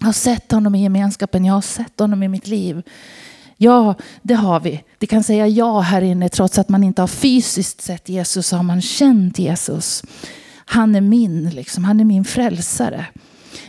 jag 0.00 0.06
har 0.06 0.12
sett 0.12 0.52
honom 0.52 0.74
i 0.74 0.82
gemenskapen, 0.82 1.44
jag 1.44 1.54
har 1.54 1.60
sett 1.60 2.00
honom 2.00 2.22
i 2.22 2.28
mitt 2.28 2.46
liv. 2.46 2.82
Ja, 3.62 3.94
det 4.22 4.34
har 4.34 4.60
vi. 4.60 4.84
Det 4.98 5.06
kan 5.06 5.22
säga 5.22 5.46
ja 5.48 5.80
här 5.80 6.02
inne 6.02 6.28
trots 6.28 6.58
att 6.58 6.68
man 6.68 6.84
inte 6.84 7.02
har 7.02 7.06
fysiskt 7.06 7.80
sett 7.80 8.08
Jesus 8.08 8.46
så 8.46 8.56
har 8.56 8.62
man 8.62 8.82
känt 8.82 9.38
Jesus. 9.38 10.02
Han 10.64 10.94
är 10.94 11.00
min, 11.00 11.50
liksom. 11.50 11.84
han 11.84 12.00
är 12.00 12.04
min 12.04 12.24
frälsare. 12.24 13.06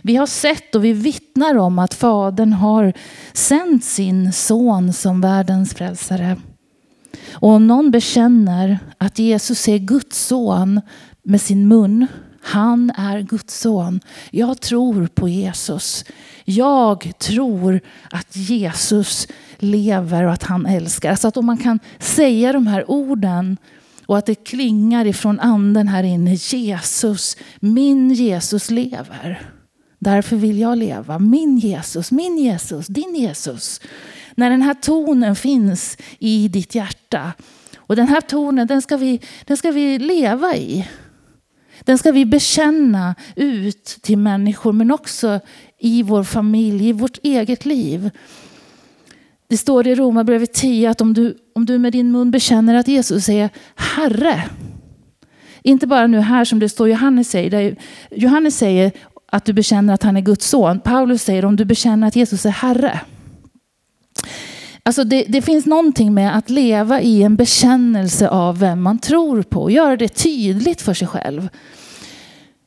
Vi 0.02 0.16
har 0.16 0.28
sett 0.28 0.76
och 0.76 0.86
vi 0.86 0.94
vittnar 0.94 1.58
om 1.58 1.80
att 1.80 1.94
Fadern 1.94 2.54
har 2.54 2.94
sänt 3.34 3.84
sin 3.84 4.34
son 4.34 4.94
som 4.94 5.22
världens 5.22 5.74
frälsare. 5.74 6.38
Och 7.32 7.50
om 7.50 7.68
någon 7.68 7.92
bekänner 7.92 8.80
att 8.98 9.20
Jesus 9.20 9.68
är 9.68 9.78
Guds 9.78 10.26
son 10.26 10.82
med 11.24 11.42
sin 11.42 11.68
mun, 11.68 12.08
han 12.42 12.90
är 12.90 13.22
Guds 13.22 13.60
son. 13.60 14.00
Jag 14.32 14.62
tror 14.62 15.08
på 15.08 15.30
Jesus. 15.30 16.06
Jag 16.46 17.12
tror 17.20 17.80
att 18.12 18.36
Jesus 18.36 19.28
lever 19.64 20.24
och 20.24 20.34
att 20.34 20.44
han 20.44 20.66
älskar. 20.66 21.10
Alltså 21.10 21.28
att 21.28 21.38
om 21.38 21.46
man 21.46 21.58
kan 21.58 21.80
säga 22.00 22.54
de 22.54 22.68
här 22.68 22.92
orden 22.92 23.58
och 24.06 24.18
att 24.18 24.26
det 24.26 24.36
klingar 24.36 25.06
ifrån 25.06 25.40
anden 25.40 25.88
här 25.88 26.04
inne. 26.04 26.34
Jesus, 26.34 27.38
min 27.60 28.14
Jesus 28.14 28.70
lever. 28.70 29.50
Därför 30.00 30.36
vill 30.36 30.60
jag 30.60 30.78
leva. 30.78 31.20
Min 31.20 31.58
Jesus, 31.58 32.12
min 32.12 32.38
Jesus, 32.38 32.88
din 32.88 33.16
Jesus. 33.16 33.82
När 34.36 34.50
den 34.50 34.62
här 34.62 34.74
tonen 34.74 35.36
finns 35.36 35.98
i 36.20 36.48
ditt 36.48 36.76
hjärta. 36.76 37.34
Och 37.78 37.96
den 37.96 38.08
här 38.08 38.22
tonen 38.22 38.68
den 38.68 38.82
ska 38.82 38.98
vi, 38.98 39.22
den 39.46 39.58
ska 39.58 39.72
vi 39.72 40.00
leva 40.00 40.56
i. 40.56 40.88
Den 41.80 41.98
ska 41.98 42.12
vi 42.12 42.26
bekänna 42.26 43.16
ut 43.36 43.86
till 44.02 44.18
människor 44.18 44.72
men 44.72 44.92
också 44.92 45.40
i 45.80 46.04
vår 46.04 46.24
familj, 46.24 46.90
i 46.90 46.92
vårt 46.92 47.18
eget 47.24 47.66
liv. 47.66 48.10
Det 49.54 49.58
står 49.58 49.88
i 49.88 49.96
Romarbrevet 49.96 50.54
10 50.54 50.90
att 50.90 51.02
om 51.02 51.14
du, 51.14 51.38
om 51.56 51.66
du 51.66 51.78
med 51.78 51.92
din 51.92 52.12
mun 52.12 52.32
bekänner 52.32 52.76
att 52.76 52.88
Jesus 52.88 53.30
är 53.30 53.50
Herre. 53.76 54.44
Inte 55.62 55.88
bara 55.88 56.08
nu 56.08 56.20
här 56.20 56.46
som 56.46 56.60
det 56.60 56.70
står 56.70 56.90
Johannes 56.90 57.30
säger. 57.30 57.50
Där 57.50 57.76
Johannes 58.12 58.58
säger 58.58 58.92
att 59.32 59.46
du 59.46 59.54
bekänner 59.54 59.94
att 59.94 60.04
han 60.04 60.18
är 60.18 60.22
Guds 60.22 60.50
son. 60.50 60.80
Paulus 60.80 61.24
säger 61.24 61.46
om 61.46 61.56
du 61.56 61.66
bekänner 61.66 62.08
att 62.08 62.16
Jesus 62.16 62.46
är 62.46 62.50
Herre. 62.50 63.00
Alltså 64.84 65.04
det, 65.04 65.26
det, 65.28 65.42
finns 65.42 65.66
någonting 65.66 66.14
med 66.14 66.38
att 66.38 66.50
leva 66.50 67.02
i 67.02 67.24
en 67.24 67.36
bekännelse 67.36 68.30
av 68.30 68.60
vem 68.60 68.82
man 68.82 69.00
tror 69.00 69.42
på. 69.42 69.72
Göra 69.72 69.98
det 69.98 70.08
tydligt 70.08 70.82
för 70.82 70.94
sig 70.94 71.08
själv. 71.08 71.50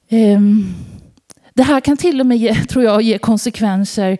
Ehm, 0.09 0.75
det 1.55 1.63
här 1.63 1.81
kan 1.81 1.97
till 1.97 2.21
och 2.21 2.27
med 2.27 2.39
ge, 2.39 2.55
tror 2.55 2.85
jag, 2.85 3.03
ge 3.03 3.19
konsekvenser 3.19 4.19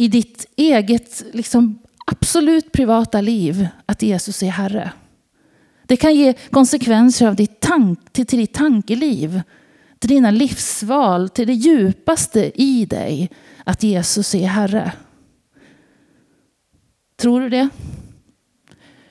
i 0.00 0.08
ditt 0.08 0.46
eget 0.56 1.24
liksom, 1.32 1.78
absolut 2.06 2.72
privata 2.72 3.20
liv 3.20 3.68
att 3.86 4.02
Jesus 4.02 4.42
är 4.42 4.50
Herre. 4.50 4.92
Det 5.86 5.96
kan 5.96 6.14
ge 6.14 6.34
konsekvenser 6.50 7.26
av 7.26 7.36
ditt 7.36 7.60
tank, 7.60 8.12
till, 8.12 8.26
till 8.26 8.38
ditt 8.38 8.54
tankeliv, 8.54 9.42
till 9.98 10.10
dina 10.10 10.30
livsval, 10.30 11.28
till 11.28 11.46
det 11.46 11.52
djupaste 11.52 12.62
i 12.62 12.86
dig 12.86 13.30
att 13.64 13.82
Jesus 13.82 14.34
är 14.34 14.46
Herre. 14.46 14.92
Tror 17.16 17.40
du 17.40 17.48
det? 17.48 17.68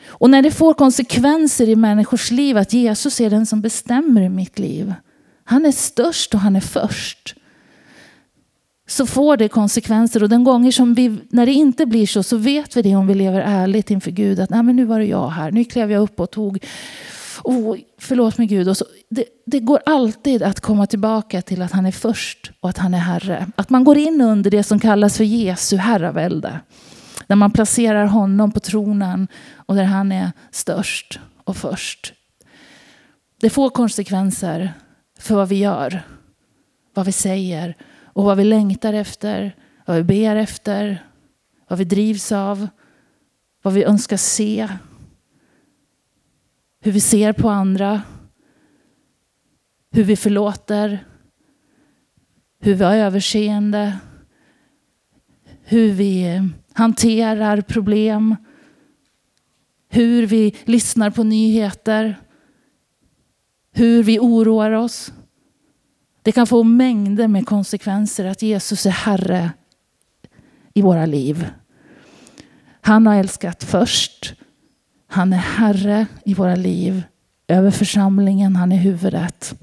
Och 0.08 0.30
när 0.30 0.42
det 0.42 0.52
får 0.52 0.74
konsekvenser 0.74 1.70
i 1.70 1.76
människors 1.76 2.32
liv 2.32 2.58
att 2.58 2.74
Jesus 2.74 3.22
är 3.22 3.30
den 3.30 3.46
som 3.46 3.62
bestämmer 3.62 4.22
i 4.22 4.30
mitt 4.30 4.60
liv. 4.60 4.94
Han 5.44 5.66
är 5.66 5.72
störst 5.72 6.34
och 6.34 6.40
han 6.40 6.56
är 6.56 6.62
först. 6.62 7.36
Så 8.90 9.06
får 9.06 9.38
det 9.38 9.50
konsekvenser 9.50 10.24
och 10.24 10.30
den 10.30 10.44
gånger 10.44 10.72
som 10.72 10.94
vi, 10.94 11.18
när 11.30 11.46
det 11.46 11.52
inte 11.52 11.86
blir 11.86 12.08
så, 12.08 12.24
så 12.24 12.38
vet 12.38 12.78
vi 12.78 12.82
det 12.82 12.96
om 12.96 13.08
vi 13.08 13.16
lever 13.16 13.42
ärligt 13.42 13.92
inför 13.92 14.12
Gud. 14.12 14.40
Att 14.40 14.50
Nej, 14.50 14.64
men 14.64 14.76
nu 14.76 14.86
var 14.86 15.00
det 15.00 15.06
jag 15.06 15.30
här, 15.30 15.52
nu 15.52 15.66
klev 15.66 15.92
jag 15.92 16.02
upp 16.02 16.20
och 16.20 16.32
tog, 16.32 16.66
oh, 17.44 17.78
förlåt 17.98 18.38
mig 18.38 18.48
Gud. 18.48 18.70
Och 18.70 18.78
så, 18.78 18.86
det, 19.10 19.26
det 19.46 19.60
går 19.60 19.80
alltid 19.86 20.44
att 20.44 20.60
komma 20.60 20.88
tillbaka 20.88 21.42
till 21.42 21.62
att 21.62 21.72
han 21.72 21.86
är 21.86 21.92
först 21.92 22.52
och 22.60 22.70
att 22.70 22.78
han 22.78 22.94
är 22.94 23.00
Herre. 23.00 23.48
Att 23.56 23.70
man 23.70 23.84
går 23.84 23.98
in 23.98 24.22
under 24.22 24.52
det 24.52 24.64
som 24.64 24.80
kallas 24.80 25.18
för 25.18 25.24
Jesu 25.24 25.78
herravälde. 25.78 26.60
Där 27.28 27.36
man 27.36 27.52
placerar 27.52 28.06
honom 28.06 28.52
på 28.52 28.60
tronen 28.60 29.28
och 29.56 29.76
där 29.76 29.84
han 29.84 30.12
är 30.12 30.32
störst 30.52 31.20
och 31.44 31.58
först. 31.58 32.14
Det 33.42 33.50
får 33.50 33.70
konsekvenser 33.70 34.74
för 35.20 35.36
vad 35.36 35.50
vi 35.50 35.56
gör, 35.56 36.02
vad 36.94 37.06
vi 37.06 37.12
säger 37.12 37.76
och 38.20 38.26
vad 38.26 38.38
vi 38.38 38.44
längtar 38.44 38.94
efter, 38.94 39.56
vad 39.86 39.98
vi 39.98 40.04
ber 40.04 40.36
efter, 40.36 41.06
vad 41.68 41.80
vi 41.80 41.86
drivs 41.86 42.32
av, 42.32 42.68
vad 43.62 43.74
vi 43.74 43.84
önskar 43.84 44.18
se. 44.18 44.70
Hur 46.82 46.92
vi 46.92 47.00
ser 47.00 47.34
på 47.34 47.50
andra, 47.50 48.02
hur 49.92 50.04
vi 50.04 50.16
förlåter, 50.16 51.06
hur 52.60 52.74
vi 52.74 52.84
har 52.84 52.96
överseende, 52.96 54.00
hur 55.64 55.92
vi 55.92 56.42
hanterar 56.74 57.62
problem, 57.62 58.36
hur 59.90 60.26
vi 60.26 60.56
lyssnar 60.66 61.10
på 61.10 61.24
nyheter, 61.24 62.20
hur 63.72 64.04
vi 64.04 64.20
oroar 64.20 64.72
oss. 64.72 65.14
Det 66.24 66.32
kan 66.32 66.48
få 66.48 66.64
mängder 66.64 67.28
med 67.28 67.46
konsekvenser 67.46 68.26
att 68.26 68.42
Jesus 68.42 68.86
är 68.86 68.90
Herre 68.92 69.52
i 70.74 70.82
våra 70.82 71.06
liv. 71.06 71.50
Han 72.82 73.08
har 73.08 73.16
älskat 73.16 73.64
först. 73.64 74.34
Han 75.08 75.34
är 75.34 75.38
Herre 75.38 76.06
i 76.26 76.34
våra 76.34 76.56
liv. 76.56 77.04
Över 77.48 77.72
församlingen, 77.72 78.56
han 78.56 78.72
är 78.72 78.78
huvudet. 78.78 79.56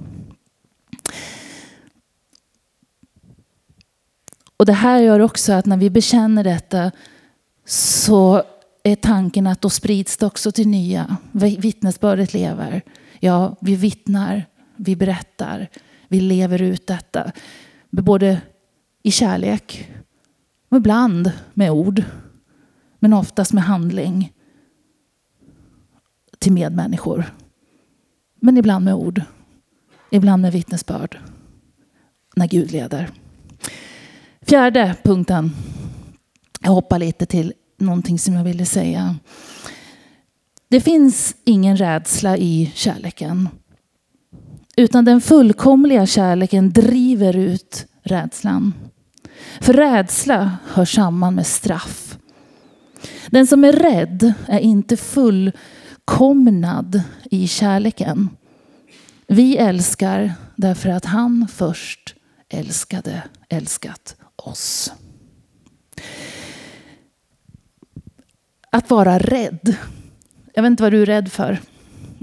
Och 4.56 4.66
det 4.66 4.72
här 4.72 4.98
gör 4.98 5.20
också 5.20 5.52
att 5.52 5.66
när 5.66 5.76
vi 5.76 5.90
bekänner 5.90 6.44
detta 6.44 6.92
så 7.64 8.42
är 8.82 8.96
tanken 8.96 9.46
att 9.46 9.60
då 9.60 9.70
sprids 9.70 10.16
det 10.16 10.26
också 10.26 10.52
till 10.52 10.68
nya. 10.68 11.16
Vittnesbördet 11.32 12.34
lever. 12.34 12.82
Ja, 13.20 13.56
vi 13.60 13.76
vittnar, 13.76 14.44
vi 14.76 14.96
berättar, 14.96 15.68
vi 16.08 16.20
lever 16.20 16.62
ut 16.62 16.86
detta. 16.86 17.32
Både 17.90 18.40
i 19.02 19.10
kärlek 19.10 19.90
och 20.68 20.76
ibland 20.76 21.32
med 21.54 21.70
ord. 21.70 22.02
Men 22.98 23.12
oftast 23.12 23.52
med 23.52 23.64
handling. 23.64 24.32
till 26.38 26.52
medmänniskor. 26.52 27.24
Men 28.40 28.56
ibland 28.56 28.84
med 28.84 28.94
ord. 28.94 29.22
Ibland 30.10 30.42
med 30.42 30.52
vittnesbörd. 30.52 31.18
När 32.36 32.46
Gud 32.46 32.70
leder. 32.70 33.10
Fjärde 34.42 34.96
punkten. 35.04 35.52
Jag 36.60 36.70
hoppar 36.70 36.98
lite 36.98 37.26
till 37.26 37.52
någonting 37.78 38.18
som 38.18 38.34
jag 38.34 38.44
ville 38.44 38.66
säga. 38.66 39.16
Det 40.68 40.80
finns 40.80 41.36
ingen 41.44 41.76
rädsla 41.76 42.36
i 42.36 42.72
kärleken. 42.74 43.48
Utan 44.76 45.04
den 45.04 45.20
fullkomliga 45.20 46.06
kärleken 46.06 46.72
driver 46.72 47.36
ut 47.36 47.86
rädslan. 48.02 48.74
För 49.60 49.72
rädsla 49.72 50.56
hör 50.66 50.84
samman 50.84 51.34
med 51.34 51.46
straff. 51.46 52.18
Den 53.26 53.46
som 53.46 53.64
är 53.64 53.72
rädd 53.72 54.32
är 54.46 54.58
inte 54.58 54.96
fullkomnad 54.96 57.02
i 57.30 57.48
kärleken. 57.48 58.28
Vi 59.26 59.56
älskar 59.56 60.32
därför 60.56 60.88
att 60.88 61.04
han 61.04 61.48
först 61.52 62.14
älskade, 62.48 63.22
älskat 63.48 64.16
oss. 64.36 64.92
Att 68.70 68.90
vara 68.90 69.18
rädd. 69.18 69.76
Jag 70.54 70.62
vet 70.62 70.70
inte 70.70 70.82
vad 70.82 70.92
du 70.92 71.02
är 71.02 71.06
rädd 71.06 71.32
för. 71.32 71.58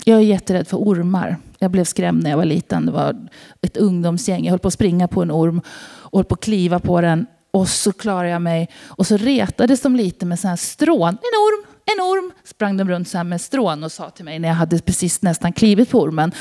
Jag 0.06 0.18
är 0.18 0.24
jätterädd 0.24 0.68
för 0.68 0.78
ormar. 0.78 1.38
Jag 1.64 1.72
blev 1.72 1.84
skrämd 1.84 2.24
när 2.24 2.30
jag 2.30 2.38
var 2.38 2.46
liten. 2.46 2.86
Det 2.86 2.92
var 2.92 3.28
ett 3.62 3.78
ungdomsgäng. 3.78 4.44
Jag 4.44 4.52
höll 4.52 4.60
på 4.60 4.68
att 4.68 4.74
springa 4.74 5.08
på 5.08 5.22
en 5.22 5.32
orm 5.32 5.62
och 5.86 6.20
höll 6.20 6.26
på 6.26 6.34
att 6.34 6.44
kliva 6.44 6.80
på 6.80 7.02
den. 7.02 7.26
Och 7.52 7.68
så 7.68 7.92
klarade 7.92 8.30
jag 8.30 8.42
mig. 8.42 8.70
Och 8.86 9.08
så 9.08 9.18
retades 9.18 9.82
de 9.82 9.96
lite 9.96 10.26
med 10.26 10.40
så 10.40 10.48
här 10.48 10.56
strån. 10.56 11.10
En 11.10 11.16
orm, 11.16 11.66
en 11.86 12.02
orm. 12.02 12.32
Sprang 12.44 12.78
de 12.78 12.90
runt 12.90 13.08
så 13.08 13.18
här 13.18 13.24
med 13.24 13.42
strån 13.42 13.84
och 13.84 13.92
sa 13.92 14.10
till 14.10 14.26
mig 14.26 14.40
när 14.40 14.48
jag 14.48 14.56
hade 14.56 14.80
precis 14.80 15.22
nästan 15.22 15.54
klivit 15.54 15.90
på 15.90 16.02
ormen. 16.02 16.32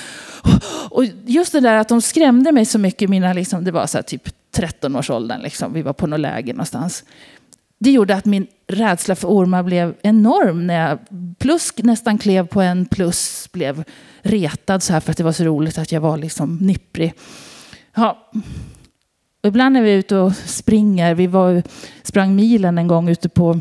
Och 0.90 1.04
just 1.26 1.52
det 1.52 1.60
där 1.60 1.76
att 1.76 1.88
de 1.88 2.02
skrämde 2.02 2.52
mig 2.52 2.64
så 2.64 2.78
mycket. 2.78 3.10
Mina, 3.10 3.32
liksom, 3.32 3.64
det 3.64 3.70
var 3.70 3.86
så 3.86 3.98
här 3.98 4.02
typ 4.02 4.28
13-årsåldern. 4.56 5.42
Liksom. 5.42 5.72
Vi 5.72 5.82
var 5.82 5.92
på 5.92 6.06
något 6.06 6.20
läger 6.20 6.54
någonstans. 6.54 7.04
Det 7.78 7.90
gjorde 7.90 8.14
att 8.14 8.24
min 8.24 8.46
rädsla 8.66 9.14
för 9.14 9.28
ormar 9.28 9.62
blev 9.62 9.94
enorm. 10.02 10.66
När 10.66 10.88
jag 10.88 10.98
plus 11.38 11.72
nästan 11.76 12.18
klev 12.18 12.46
på 12.46 12.60
en 12.60 12.86
plus 12.86 13.48
blev 13.52 13.84
retad 14.22 14.82
så 14.82 14.92
här 14.92 15.00
för 15.00 15.10
att 15.10 15.16
det 15.16 15.24
var 15.24 15.32
så 15.32 15.44
roligt 15.44 15.78
att 15.78 15.92
jag 15.92 16.00
var 16.00 16.16
liksom 16.16 16.56
nipprig. 16.56 17.14
Ja. 17.94 18.30
Och 19.42 19.48
ibland 19.48 19.72
när 19.72 19.82
vi 19.82 19.92
är 19.92 19.96
ute 19.96 20.16
och 20.16 20.36
springer, 20.36 21.14
vi 21.14 21.26
var, 21.26 21.62
sprang 22.02 22.34
milen 22.34 22.78
en 22.78 22.88
gång 22.88 23.08
ute 23.08 23.28
på 23.28 23.60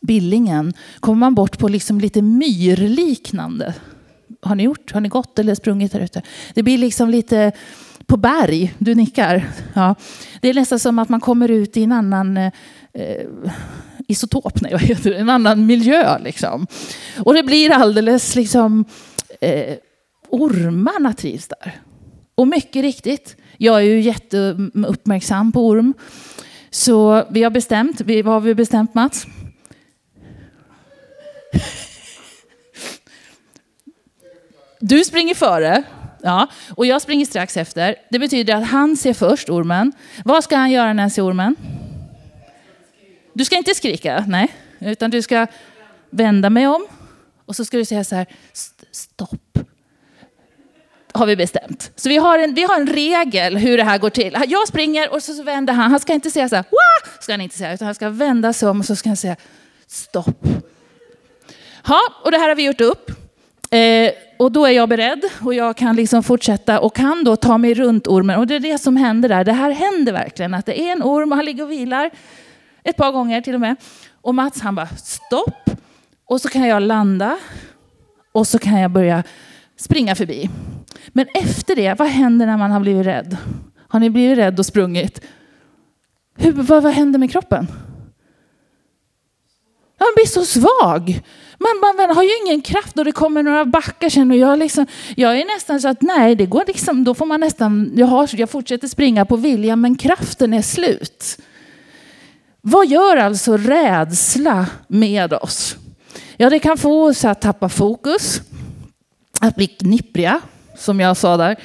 Billingen, 0.00 0.72
kommer 1.00 1.18
man 1.18 1.34
bort 1.34 1.58
på 1.58 1.68
liksom 1.68 2.00
lite 2.00 2.22
myrliknande. 2.22 3.74
Har 4.42 4.54
ni 4.54 4.62
gjort? 4.62 4.92
Har 4.92 5.00
ni 5.00 5.08
gått 5.08 5.38
eller 5.38 5.54
sprungit 5.54 5.92
där 5.92 6.00
ute? 6.00 6.22
Det 6.54 6.62
blir 6.62 6.78
liksom 6.78 7.10
lite 7.10 7.52
på 8.06 8.16
berg. 8.16 8.74
Du 8.78 8.94
nickar. 8.94 9.48
Ja. 9.74 9.94
Det 10.40 10.48
är 10.48 10.54
nästan 10.54 10.78
som 10.78 10.98
att 10.98 11.08
man 11.08 11.20
kommer 11.20 11.50
ut 11.50 11.76
i 11.76 11.82
en 11.82 11.92
annan 11.92 12.36
eh, 12.36 12.50
isotop, 14.08 14.60
nej, 14.60 14.72
vad 14.72 14.80
heter 14.80 15.10
det? 15.10 15.16
en 15.16 15.30
annan 15.30 15.66
miljö. 15.66 16.18
Liksom. 16.18 16.66
Och 17.18 17.34
det 17.34 17.42
blir 17.42 17.70
alldeles 17.70 18.34
liksom 18.34 18.84
eh, 19.40 19.76
ormarna 20.28 21.12
trivs 21.12 21.48
där. 21.48 21.80
Och 22.34 22.48
mycket 22.48 22.82
riktigt, 22.82 23.36
jag 23.56 23.76
är 23.76 23.84
ju 23.84 24.00
jätteuppmärksam 24.00 25.52
på 25.52 25.66
orm. 25.66 25.94
Så 26.70 27.24
vi 27.30 27.42
har 27.42 27.50
bestämt, 27.50 28.00
vad 28.00 28.24
har 28.24 28.40
vi 28.40 28.54
bestämt 28.54 28.94
Mats? 28.94 29.26
Du 34.80 35.04
springer 35.04 35.34
före. 35.34 35.82
Ja, 36.22 36.46
och 36.76 36.86
jag 36.86 37.02
springer 37.02 37.26
strax 37.26 37.56
efter. 37.56 37.96
Det 38.10 38.18
betyder 38.18 38.54
att 38.54 38.66
han 38.66 38.96
ser 38.96 39.12
först 39.12 39.50
ormen. 39.50 39.92
Vad 40.24 40.44
ska 40.44 40.56
han 40.56 40.70
göra 40.70 40.92
när 40.92 41.02
han 41.02 41.10
ser 41.10 41.22
ormen? 41.26 41.56
Du 43.32 43.44
ska 43.44 43.56
inte 43.56 43.74
skrika, 43.74 44.24
nej. 44.28 44.48
Utan 44.78 45.10
du 45.10 45.22
ska 45.22 45.46
vända 46.10 46.50
mig 46.50 46.66
om. 46.66 46.86
Och 47.46 47.56
så 47.56 47.64
ska 47.64 47.76
du 47.76 47.84
säga 47.84 48.04
så 48.04 48.14
här, 48.14 48.26
stopp. 48.92 49.58
Har 51.12 51.26
vi 51.26 51.36
bestämt. 51.36 51.92
Så 51.96 52.08
vi 52.08 52.16
har, 52.16 52.38
en, 52.38 52.54
vi 52.54 52.62
har 52.62 52.80
en 52.80 52.86
regel 52.86 53.56
hur 53.56 53.76
det 53.76 53.84
här 53.84 53.98
går 53.98 54.10
till. 54.10 54.36
Jag 54.48 54.68
springer 54.68 55.12
och 55.12 55.22
så, 55.22 55.42
vänder 55.42 55.72
han. 55.72 55.90
Han 55.90 56.00
ska 56.00 56.12
inte 56.12 56.30
säga 56.30 56.48
så 56.48 56.56
här, 56.56 56.62
Wah! 56.62 57.20
ska 57.20 57.32
han 57.32 57.40
inte 57.40 57.56
säga. 57.56 57.74
Utan 57.74 57.86
han 57.86 57.94
ska 57.94 58.08
vända 58.08 58.52
sig 58.52 58.68
om 58.68 58.80
och 58.80 58.86
så 58.86 58.96
ska 58.96 59.08
han 59.08 59.16
säga, 59.16 59.36
stopp. 59.86 60.46
Ja, 61.88 62.00
och 62.24 62.30
det 62.30 62.38
här 62.38 62.48
har 62.48 62.56
vi 62.56 62.64
gjort 62.64 62.80
upp. 62.80 63.10
Eh, 63.70 64.12
och 64.38 64.52
då 64.52 64.66
är 64.66 64.70
jag 64.70 64.88
beredd 64.88 65.24
och 65.40 65.54
jag 65.54 65.76
kan 65.76 65.96
liksom 65.96 66.22
fortsätta 66.22 66.80
och 66.80 66.96
kan 66.96 67.24
då 67.24 67.36
ta 67.36 67.58
mig 67.58 67.74
runt 67.74 68.06
ormen. 68.06 68.38
Och 68.38 68.46
det 68.46 68.54
är 68.54 68.60
det 68.60 68.78
som 68.78 68.96
händer 68.96 69.28
där. 69.28 69.44
Det 69.44 69.52
här 69.52 69.70
händer 69.70 70.12
verkligen. 70.12 70.54
Att 70.54 70.66
det 70.66 70.80
är 70.80 70.92
en 70.92 71.02
orm 71.02 71.32
och 71.32 71.36
han 71.36 71.44
ligger 71.44 71.64
och 71.64 71.70
vilar. 71.70 72.10
Ett 72.84 72.96
par 72.96 73.12
gånger 73.12 73.40
till 73.40 73.54
och 73.54 73.60
med. 73.60 73.76
Och 74.20 74.34
Mats 74.34 74.60
han 74.60 74.74
bara 74.74 74.88
stopp. 74.88 75.70
Och 76.26 76.40
så 76.40 76.48
kan 76.48 76.68
jag 76.68 76.82
landa. 76.82 77.38
Och 78.32 78.46
så 78.46 78.58
kan 78.58 78.80
jag 78.80 78.90
börja 78.90 79.22
springa 79.76 80.14
förbi. 80.14 80.50
Men 81.08 81.26
efter 81.34 81.76
det, 81.76 81.98
vad 81.98 82.08
händer 82.08 82.46
när 82.46 82.56
man 82.56 82.70
har 82.70 82.80
blivit 82.80 83.06
rädd? 83.06 83.36
Har 83.88 84.00
ni 84.00 84.10
blivit 84.10 84.38
rädd 84.38 84.58
och 84.58 84.66
sprungit? 84.66 85.20
Hur, 86.36 86.52
vad, 86.52 86.82
vad 86.82 86.92
händer 86.92 87.18
med 87.18 87.30
kroppen? 87.30 87.66
Man 89.98 90.08
blir 90.16 90.26
så 90.26 90.44
svag. 90.44 91.22
Man, 91.58 91.96
man, 91.96 92.16
har 92.16 92.22
ju 92.22 92.30
ingen 92.46 92.60
kraft 92.60 92.98
och 92.98 93.04
det 93.04 93.12
kommer 93.12 93.42
några 93.42 93.64
backar 93.64 94.08
sen 94.08 94.30
och 94.30 94.36
jag, 94.36 94.58
liksom, 94.58 94.86
jag 95.16 95.40
är 95.40 95.44
nästan 95.44 95.80
så 95.80 95.88
att 95.88 96.02
nej, 96.02 96.34
det 96.34 96.46
går 96.46 96.64
liksom, 96.66 97.04
då 97.04 97.14
får 97.14 97.26
man 97.26 97.40
nästan, 97.40 97.92
jag, 97.96 98.06
har, 98.06 98.30
jag 98.32 98.50
fortsätter 98.50 98.88
springa 98.88 99.24
på 99.24 99.36
vilja 99.36 99.76
men 99.76 99.96
kraften 99.96 100.54
är 100.54 100.62
slut. 100.62 101.38
Vad 102.60 102.86
gör 102.86 103.16
alltså 103.16 103.56
rädsla 103.56 104.66
med 104.88 105.32
oss? 105.32 105.76
Ja, 106.36 106.50
det 106.50 106.58
kan 106.58 106.78
få 106.78 107.04
oss 107.04 107.24
att 107.24 107.40
tappa 107.40 107.68
fokus, 107.68 108.40
att 109.40 109.56
bli 109.56 109.66
knippriga, 109.66 110.40
som 110.76 111.00
jag 111.00 111.16
sa 111.16 111.36
där. 111.36 111.56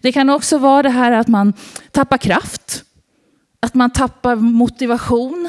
Det 0.00 0.12
kan 0.12 0.30
också 0.30 0.58
vara 0.58 0.82
det 0.82 0.90
här 0.90 1.12
att 1.12 1.28
man 1.28 1.52
tappar 1.90 2.18
kraft, 2.18 2.84
att 3.60 3.74
man 3.74 3.90
tappar 3.90 4.36
motivation, 4.36 5.48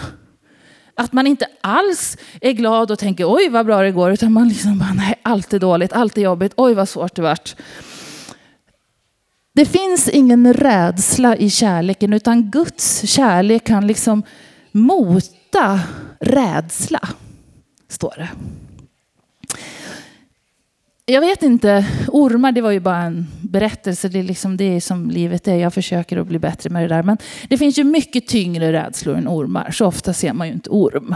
att 0.95 1.13
man 1.13 1.27
inte 1.27 1.47
alls 1.61 2.17
är 2.41 2.51
glad 2.51 2.91
och 2.91 2.99
tänker 2.99 3.33
oj 3.35 3.49
vad 3.49 3.65
bra 3.65 3.81
det 3.81 3.91
går, 3.91 4.11
utan 4.11 4.33
man 4.33 4.49
liksom 4.49 4.79
bara 4.79 4.93
nej, 4.93 5.19
allt 5.21 5.53
är 5.53 5.59
dåligt, 5.59 5.93
allt 5.93 6.17
är 6.17 6.21
jobbigt, 6.21 6.53
oj 6.55 6.73
vad 6.73 6.89
svårt 6.89 7.15
det 7.15 7.21
vart. 7.21 7.55
Det 9.55 9.65
finns 9.65 10.09
ingen 10.09 10.53
rädsla 10.53 11.35
i 11.35 11.49
kärleken, 11.49 12.13
utan 12.13 12.51
Guds 12.51 13.07
kärlek 13.07 13.63
kan 13.63 13.87
liksom 13.87 14.23
mota 14.71 15.79
rädsla, 16.19 17.09
står 17.89 18.13
det. 18.17 18.29
Jag 21.09 21.21
vet 21.21 21.43
inte, 21.43 21.85
ormar 22.07 22.51
det 22.51 22.61
var 22.61 22.71
ju 22.71 22.79
bara 22.79 23.01
en 23.01 23.27
berättelse. 23.41 24.09
Det 24.09 24.19
är, 24.19 24.23
liksom, 24.23 24.57
det 24.57 24.81
som 24.81 25.09
livet 25.09 25.47
är. 25.47 25.55
Jag 25.55 25.73
försöker 25.73 26.17
att 26.17 26.27
bli 26.27 26.39
bättre 26.39 26.69
med 26.69 26.83
det 26.83 26.87
där. 26.87 27.03
Men 27.03 27.17
det 27.49 27.57
finns 27.57 27.79
ju 27.79 27.83
mycket 27.83 28.27
tyngre 28.27 28.73
rädslor 28.73 29.15
än 29.15 29.27
ormar. 29.27 29.71
Så 29.71 29.85
ofta 29.85 30.13
ser 30.13 30.33
man 30.33 30.47
ju 30.47 30.53
inte 30.53 30.69
orm. 30.69 31.15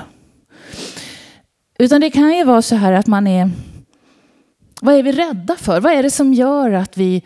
Utan 1.80 2.02
det 2.02 2.10
kan 2.10 2.38
ju 2.38 2.44
vara 2.44 2.62
så 2.62 2.76
här 2.76 2.94
att 2.94 3.08
man 3.08 3.28
är... 3.28 3.50
Vad 4.82 4.96
är 4.96 5.04
vi 5.04 5.12
rädda 5.12 5.56
för? 5.56 5.80
Vad 5.80 5.94
är 5.94 6.04
det 6.04 6.12
som 6.12 6.34
gör 6.34 6.72
att 6.72 6.98
vi 6.98 7.24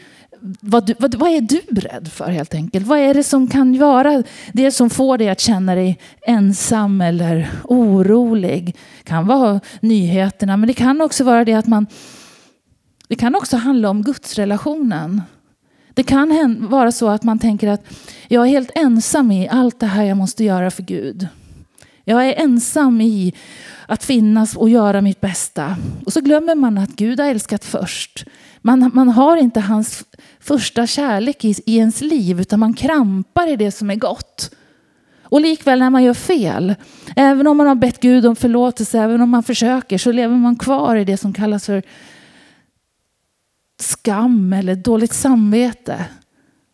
vad, 0.60 0.86
du, 0.86 0.94
vad, 1.00 1.16
vad, 1.16 1.30
är 1.30 1.42
du 1.42 1.62
rädd 1.82 2.08
för 2.08 2.32
helt 2.32 2.54
enkelt? 2.54 2.88
Vad 2.88 3.00
är 3.00 3.14
det 3.14 3.24
som 3.24 3.48
kan 3.48 3.80
vara 3.80 4.24
det 4.54 4.72
som 4.72 4.90
får 4.90 5.18
dig 5.18 5.30
att 5.30 5.40
känna 5.40 5.76
dig 5.76 6.00
ensam 6.28 7.02
eller 7.02 7.50
orolig? 7.64 8.66
Det 8.98 9.10
kan 9.10 9.28
vara 9.28 9.60
nyheterna, 9.80 10.58
men 10.58 10.68
det 10.68 10.74
kan 10.74 11.02
också 11.02 11.24
vara 11.24 11.46
det 11.46 11.54
att 11.54 11.68
man... 11.68 11.88
Det 13.08 13.16
kan 13.16 13.36
också 13.36 13.58
handla 13.58 13.90
om 13.90 14.02
gudsrelationen. 14.02 15.22
Det 15.94 16.04
kan 16.04 16.68
vara 16.70 16.92
så 16.92 17.10
att 17.10 17.24
man 17.24 17.40
tänker 17.40 17.68
att 17.68 17.84
jag 18.28 18.44
är 18.44 18.50
helt 18.50 18.72
ensam 18.76 19.32
i 19.32 19.48
allt 19.50 19.80
det 19.80 19.86
här 19.86 20.04
jag 20.04 20.18
måste 20.18 20.44
göra 20.44 20.72
för 20.72 20.84
Gud. 20.84 21.28
Jag 22.04 22.28
är 22.28 22.34
ensam 22.34 23.02
i 23.02 23.34
att 23.88 24.04
finnas 24.04 24.56
och 24.56 24.70
göra 24.70 25.02
mitt 25.02 25.22
bästa. 25.22 25.76
Och 26.06 26.14
så 26.14 26.22
glömmer 26.22 26.56
man 26.56 26.78
att 26.78 26.90
Gud 26.90 27.20
har 27.20 27.28
älskat 27.28 27.66
först. 27.66 28.26
Man, 28.62 28.92
man 28.94 29.10
har 29.10 29.38
inte 29.38 29.60
hans 29.60 30.04
första 30.40 30.88
kärlek 30.88 31.46
i, 31.46 31.56
i 31.66 31.78
ens 31.78 32.02
liv 32.02 32.42
utan 32.42 32.60
man 32.60 32.74
krampar 32.74 33.48
i 33.48 33.56
det 33.56 33.72
som 33.72 33.90
är 33.90 33.96
gott. 33.96 34.56
Och 35.24 35.42
likväl 35.42 35.80
när 35.80 35.90
man 35.90 36.04
gör 36.04 36.14
fel, 36.14 36.76
även 37.16 37.48
om 37.48 37.58
man 37.58 37.68
har 37.68 37.76
bett 37.76 38.00
Gud 38.00 38.26
om 38.26 38.36
förlåtelse, 38.36 39.00
även 39.00 39.22
om 39.22 39.30
man 39.30 39.44
försöker, 39.44 39.98
så 39.98 40.12
lever 40.12 40.36
man 40.36 40.56
kvar 40.56 40.96
i 40.96 41.06
det 41.06 41.18
som 41.18 41.34
kallas 41.34 41.66
för 41.66 41.84
skam 43.80 44.54
eller 44.54 44.76
dåligt 44.76 45.14
samvete. 45.14 46.06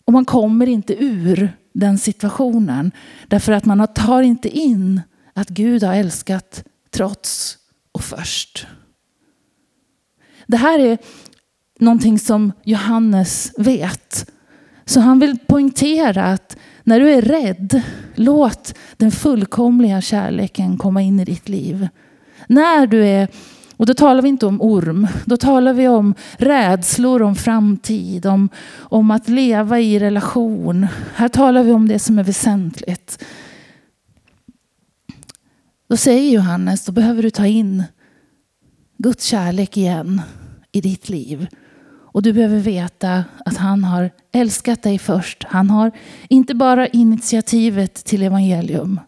Och 0.06 0.14
man 0.14 0.26
kommer 0.26 0.68
inte 0.68 1.04
ur 1.04 1.54
den 1.74 1.98
situationen 1.98 2.92
därför 3.28 3.52
att 3.52 3.66
man 3.66 3.88
tar 3.88 4.22
inte 4.22 4.50
in 4.50 5.02
att 5.34 5.50
Gud 5.50 5.84
har 5.84 5.96
älskat 5.96 6.64
trots 6.90 7.58
och 7.92 8.04
först. 8.04 8.68
det 10.48 10.58
här 10.58 10.80
är 10.80 10.98
någonting 11.80 12.20
som 12.20 12.52
Johannes 12.64 13.54
vet. 13.58 14.32
Så 14.86 15.00
han 15.00 15.20
vill 15.20 15.40
poängtera 15.48 16.26
att 16.26 16.58
när 16.84 17.00
du 17.00 17.10
är 17.10 17.22
rädd, 17.22 17.82
låt 18.16 18.74
den 18.98 19.12
fullkomliga 19.12 20.02
kärleken 20.02 20.78
komma 20.78 21.02
in 21.02 21.20
i 21.20 21.26
ditt 21.26 21.50
liv. 21.50 21.88
När 22.48 22.88
du 22.88 23.06
är, 23.06 23.28
och 23.82 23.88
då 23.88 23.94
talar 23.94 24.22
vi 24.22 24.30
inte 24.30 24.46
om 24.46 24.62
orm, 24.62 25.08
då 25.26 25.38
talar 25.38 25.74
vi 25.74 25.88
om 25.88 26.14
rädslor 26.38 27.22
om 27.22 27.36
framtid, 27.36 28.26
om, 28.26 28.50
om 28.78 29.12
att 29.12 29.30
leva 29.30 29.80
i 29.80 30.00
relation. 30.00 30.88
Här 31.16 31.28
talar 31.28 31.64
vi 31.64 31.72
om 31.72 31.88
det 31.88 32.00
som 32.00 32.20
är 32.20 32.24
väsentligt. 32.24 33.24
Då 35.88 35.98
säger 35.98 36.32
Johannes, 36.32 36.86
då 36.86 36.92
behöver 36.92 37.24
du 37.24 37.30
ta 37.30 37.46
in 37.46 37.84
Guds 38.98 39.26
kärlek 39.26 39.78
igen 39.78 40.22
i 40.72 40.82
ditt 40.82 41.10
liv. 41.10 41.48
Och 41.88 42.22
du 42.22 42.34
behöver 42.34 42.60
veta 42.60 43.24
att 43.46 43.58
han 43.58 43.84
har 43.84 44.10
älskat 44.32 44.84
dig 44.84 45.00
först. 45.00 45.44
Han 45.44 45.70
har 45.70 45.92
inte 46.30 46.56
bara 46.56 46.88
initiativet 46.88 47.94
till 47.94 48.24
evangelium. 48.24 49.00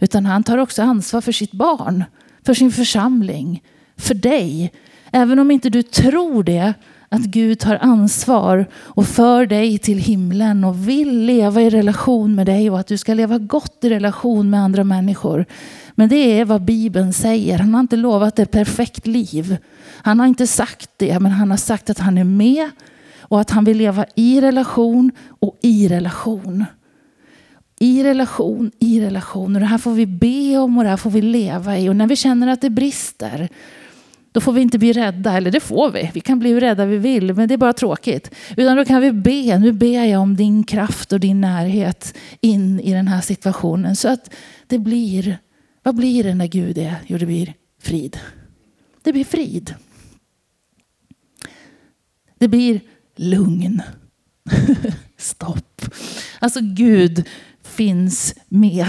Utan 0.00 0.26
han 0.26 0.42
tar 0.42 0.58
också 0.58 0.82
ansvar 0.82 1.20
för 1.20 1.32
sitt 1.32 1.52
barn, 1.52 2.04
för 2.44 2.54
sin 2.54 2.72
församling, 2.72 3.62
för 4.00 4.14
dig. 4.14 4.72
Även 5.12 5.38
om 5.38 5.50
inte 5.50 5.70
du 5.70 5.82
tror 5.82 6.42
det, 6.42 6.74
att 7.12 7.22
Gud 7.22 7.58
tar 7.58 7.78
ansvar 7.80 8.66
och 8.74 9.06
för 9.06 9.46
dig 9.46 9.78
till 9.78 9.98
himlen 9.98 10.64
och 10.64 10.88
vill 10.88 11.24
leva 11.24 11.62
i 11.62 11.70
relation 11.70 12.34
med 12.34 12.46
dig 12.46 12.70
och 12.70 12.80
att 12.80 12.86
du 12.86 12.98
ska 12.98 13.14
leva 13.14 13.38
gott 13.38 13.84
i 13.84 13.90
relation 13.90 14.50
med 14.50 14.60
andra 14.60 14.84
människor. 14.84 15.46
Men 15.94 16.08
det 16.08 16.40
är 16.40 16.44
vad 16.44 16.62
Bibeln 16.62 17.12
säger. 17.12 17.58
Han 17.58 17.74
har 17.74 17.80
inte 17.80 17.96
lovat 17.96 18.38
ett 18.38 18.50
perfekt 18.50 19.06
liv. 19.06 19.56
Han 20.02 20.20
har 20.20 20.26
inte 20.26 20.46
sagt 20.46 20.90
det, 20.96 21.20
men 21.20 21.32
han 21.32 21.50
har 21.50 21.58
sagt 21.58 21.90
att 21.90 21.98
han 21.98 22.18
är 22.18 22.24
med 22.24 22.70
och 23.20 23.40
att 23.40 23.50
han 23.50 23.64
vill 23.64 23.76
leva 23.76 24.04
i 24.14 24.40
relation 24.40 25.12
och 25.40 25.58
i 25.62 25.88
relation. 25.88 26.64
I 27.78 28.04
relation, 28.04 28.70
i 28.78 29.00
relation. 29.00 29.54
Och 29.54 29.60
det 29.60 29.66
här 29.66 29.78
får 29.78 29.92
vi 29.92 30.06
be 30.06 30.58
om 30.58 30.78
och 30.78 30.84
det 30.84 30.90
här 30.90 30.96
får 30.96 31.10
vi 31.10 31.22
leva 31.22 31.78
i. 31.78 31.88
Och 31.88 31.96
när 31.96 32.06
vi 32.06 32.16
känner 32.16 32.46
att 32.48 32.60
det 32.60 32.70
brister, 32.70 33.48
då 34.32 34.40
får 34.40 34.52
vi 34.52 34.60
inte 34.60 34.78
bli 34.78 34.92
rädda. 34.92 35.36
Eller 35.36 35.50
det 35.50 35.60
får 35.60 35.90
vi. 35.90 36.10
Vi 36.14 36.20
kan 36.20 36.38
bli 36.38 36.50
hur 36.50 36.60
rädda 36.60 36.86
vi 36.86 36.98
vill, 36.98 37.34
men 37.34 37.48
det 37.48 37.54
är 37.54 37.58
bara 37.58 37.72
tråkigt. 37.72 38.30
Utan 38.56 38.76
då 38.76 38.84
kan 38.84 39.02
vi 39.02 39.12
be. 39.12 39.58
Nu 39.58 39.72
ber 39.72 40.04
jag 40.04 40.22
om 40.22 40.36
din 40.36 40.64
kraft 40.64 41.12
och 41.12 41.20
din 41.20 41.40
närhet 41.40 42.14
in 42.40 42.80
i 42.80 42.92
den 42.92 43.08
här 43.08 43.20
situationen. 43.20 43.96
Så 43.96 44.08
att 44.08 44.34
det 44.66 44.78
blir, 44.78 45.38
vad 45.82 45.94
blir 45.94 46.24
det 46.24 46.34
när 46.34 46.46
Gud 46.46 46.78
är? 46.78 46.96
Jo, 47.06 47.18
det 47.18 47.26
blir 47.26 47.54
frid. 47.82 48.18
Det 49.02 49.12
blir 49.12 49.24
frid. 49.24 49.74
Det 52.38 52.48
blir 52.48 52.80
lugn. 53.16 53.82
Stopp. 55.16 55.82
Alltså 56.38 56.60
Gud 56.62 57.28
finns 57.62 58.34
med. 58.48 58.86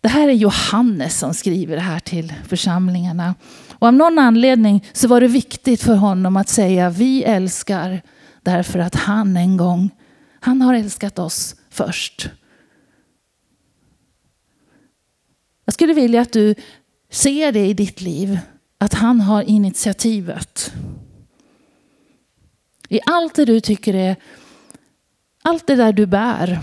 Det 0.00 0.08
här 0.08 0.28
är 0.28 0.32
Johannes 0.32 1.18
som 1.18 1.34
skriver 1.34 1.76
det 1.76 1.82
här 1.82 2.00
till 2.00 2.32
församlingarna. 2.48 3.34
Och 3.78 3.88
av 3.88 3.94
någon 3.94 4.18
anledning 4.18 4.84
så 4.92 5.08
var 5.08 5.20
det 5.20 5.28
viktigt 5.28 5.82
för 5.82 5.94
honom 5.94 6.36
att 6.36 6.48
säga 6.48 6.90
vi 6.90 7.24
älskar 7.24 8.02
därför 8.42 8.78
att 8.78 8.94
han 8.94 9.36
en 9.36 9.56
gång, 9.56 9.90
han 10.40 10.62
har 10.62 10.74
älskat 10.74 11.18
oss 11.18 11.56
först. 11.70 12.30
Jag 15.64 15.74
skulle 15.74 15.94
vilja 15.94 16.20
att 16.20 16.32
du 16.32 16.54
ser 17.10 17.52
det 17.52 17.66
i 17.66 17.74
ditt 17.74 18.00
liv, 18.00 18.38
att 18.78 18.94
han 18.94 19.20
har 19.20 19.42
initiativet. 19.42 20.72
I 22.88 23.00
allt 23.06 23.34
det 23.34 23.44
du 23.44 23.60
tycker 23.60 23.94
är, 23.94 24.16
allt 25.42 25.66
det 25.66 25.74
där 25.74 25.92
du 25.92 26.06
bär, 26.06 26.60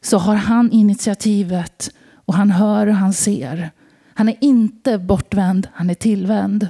så 0.00 0.18
har 0.18 0.34
han 0.34 0.72
initiativet 0.72 1.94
och 2.30 2.36
han 2.36 2.50
hör 2.50 2.86
och 2.86 2.94
han 2.94 3.12
ser. 3.12 3.70
Han 4.14 4.28
är 4.28 4.36
inte 4.40 4.98
bortvänd, 4.98 5.68
han 5.72 5.90
är 5.90 5.94
tillvänd. 5.94 6.68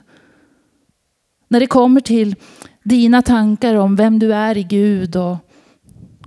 När 1.48 1.60
det 1.60 1.66
kommer 1.66 2.00
till 2.00 2.34
dina 2.82 3.22
tankar 3.22 3.74
om 3.74 3.96
vem 3.96 4.18
du 4.18 4.34
är 4.34 4.56
i 4.56 4.62
Gud 4.62 5.16
och 5.16 5.36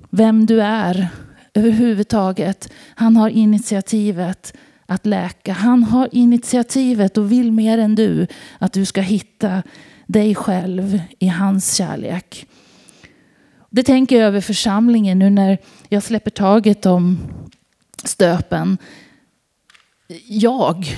vem 0.10 0.46
du 0.46 0.62
är 0.62 1.08
överhuvudtaget. 1.54 2.74
Han 2.96 3.18
har 3.18 3.30
initiativet 3.30 4.54
att 4.86 5.06
läka. 5.06 5.54
Han 5.54 5.84
har 5.84 6.10
initiativet 6.12 7.18
och 7.18 7.32
vill 7.32 7.52
mer 7.52 7.78
än 7.78 7.96
du 7.96 8.28
att 8.60 8.74
du 8.74 8.86
ska 8.86 9.02
hitta 9.02 9.64
dig 10.08 10.36
själv 10.36 11.02
i 11.20 11.28
hans 11.28 11.76
kärlek. 11.76 12.48
Det 13.70 13.84
tänker 13.84 14.20
jag 14.20 14.28
över 14.28 14.42
församlingen 14.42 15.20
nu 15.20 15.30
när 15.30 15.58
jag 15.90 16.04
släpper 16.04 16.32
taget 16.32 16.86
om 16.86 17.20
stöpen. 18.04 18.78
Jag, 20.28 20.98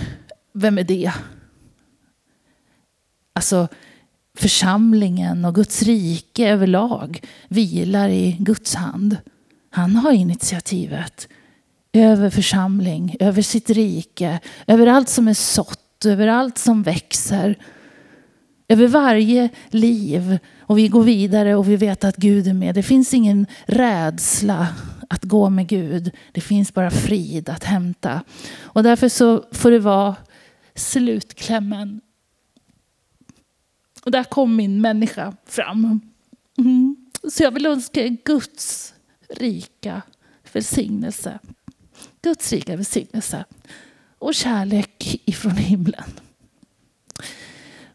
vem 0.54 0.78
är 0.78 0.84
det? 0.84 1.12
Alltså 3.34 3.68
församlingen 4.38 5.46
och 5.46 5.56
Guds 5.56 5.84
rike 5.84 6.50
överlag 6.50 7.22
vilar 7.48 8.10
i 8.10 8.38
Guds 8.40 8.76
hand. 8.76 9.18
Han 9.70 9.96
har 9.96 10.12
initiativet 10.12 11.28
över 11.94 12.30
församling, 12.30 13.16
över 13.20 13.42
sitt 13.42 13.70
rike, 13.70 14.40
över 14.68 14.88
allt 14.88 15.10
som 15.10 15.28
är 15.28 15.34
sått, 15.34 16.06
över 16.06 16.28
allt 16.28 16.58
som 16.58 16.84
växer. 16.84 17.58
Över 18.68 18.88
varje 18.88 19.50
liv. 19.70 20.40
Och 20.60 20.78
vi 20.78 20.88
går 20.88 21.04
vidare 21.04 21.56
och 21.56 21.70
vi 21.70 21.76
vet 21.76 22.04
att 22.04 22.16
Gud 22.16 22.48
är 22.48 22.54
med. 22.54 22.76
Det 22.76 22.84
finns 22.84 23.14
ingen 23.14 23.48
rädsla 23.66 24.68
att 25.10 25.24
gå 25.24 25.50
med 25.50 25.68
Gud. 25.68 26.12
Det 26.32 26.42
finns 26.42 26.74
bara 26.74 26.92
frid 26.92 27.50
att 27.50 27.64
hämta. 27.64 28.22
Och 28.60 28.84
därför 28.84 29.10
så 29.10 29.46
får 29.52 29.72
det 29.72 29.80
vara 29.80 30.16
slutklämmen. 30.76 32.02
Och 34.04 34.12
där 34.12 34.24
kom 34.24 34.56
min 34.56 34.82
människa 34.82 35.34
fram. 35.46 36.02
Mm. 36.58 36.96
Så 37.30 37.44
jag 37.44 37.52
vill 37.52 37.66
önska 37.66 38.06
er 38.06 38.18
Guds 38.24 38.94
rika 39.30 40.02
välsignelse. 40.54 41.40
Guds 42.22 42.52
rika 42.54 42.76
välsignelse 42.76 43.46
och 44.20 44.36
kärlek 44.36 45.22
ifrån 45.26 45.56
himlen. 45.56 46.12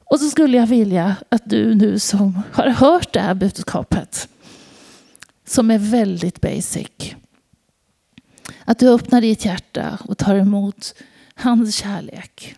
Och 0.04 0.20
så 0.20 0.30
skulle 0.30 0.56
jag 0.56 0.66
vilja 0.66 1.16
att 1.28 1.50
du 1.50 1.74
nu 1.74 1.98
som 1.98 2.42
har 2.52 2.68
hört 2.68 3.12
det 3.12 3.20
här 3.20 3.34
budskapet, 3.34 4.28
som 5.50 5.70
är 5.70 5.78
väldigt 5.78 6.40
basic, 6.40 7.14
att 8.64 8.78
du 8.78 8.88
öppnar 8.88 9.20
ditt 9.20 9.44
hjärta 9.44 9.98
och 10.04 10.18
tar 10.18 10.34
emot 10.34 10.94
hans 11.34 11.76
kärlek 11.76 12.56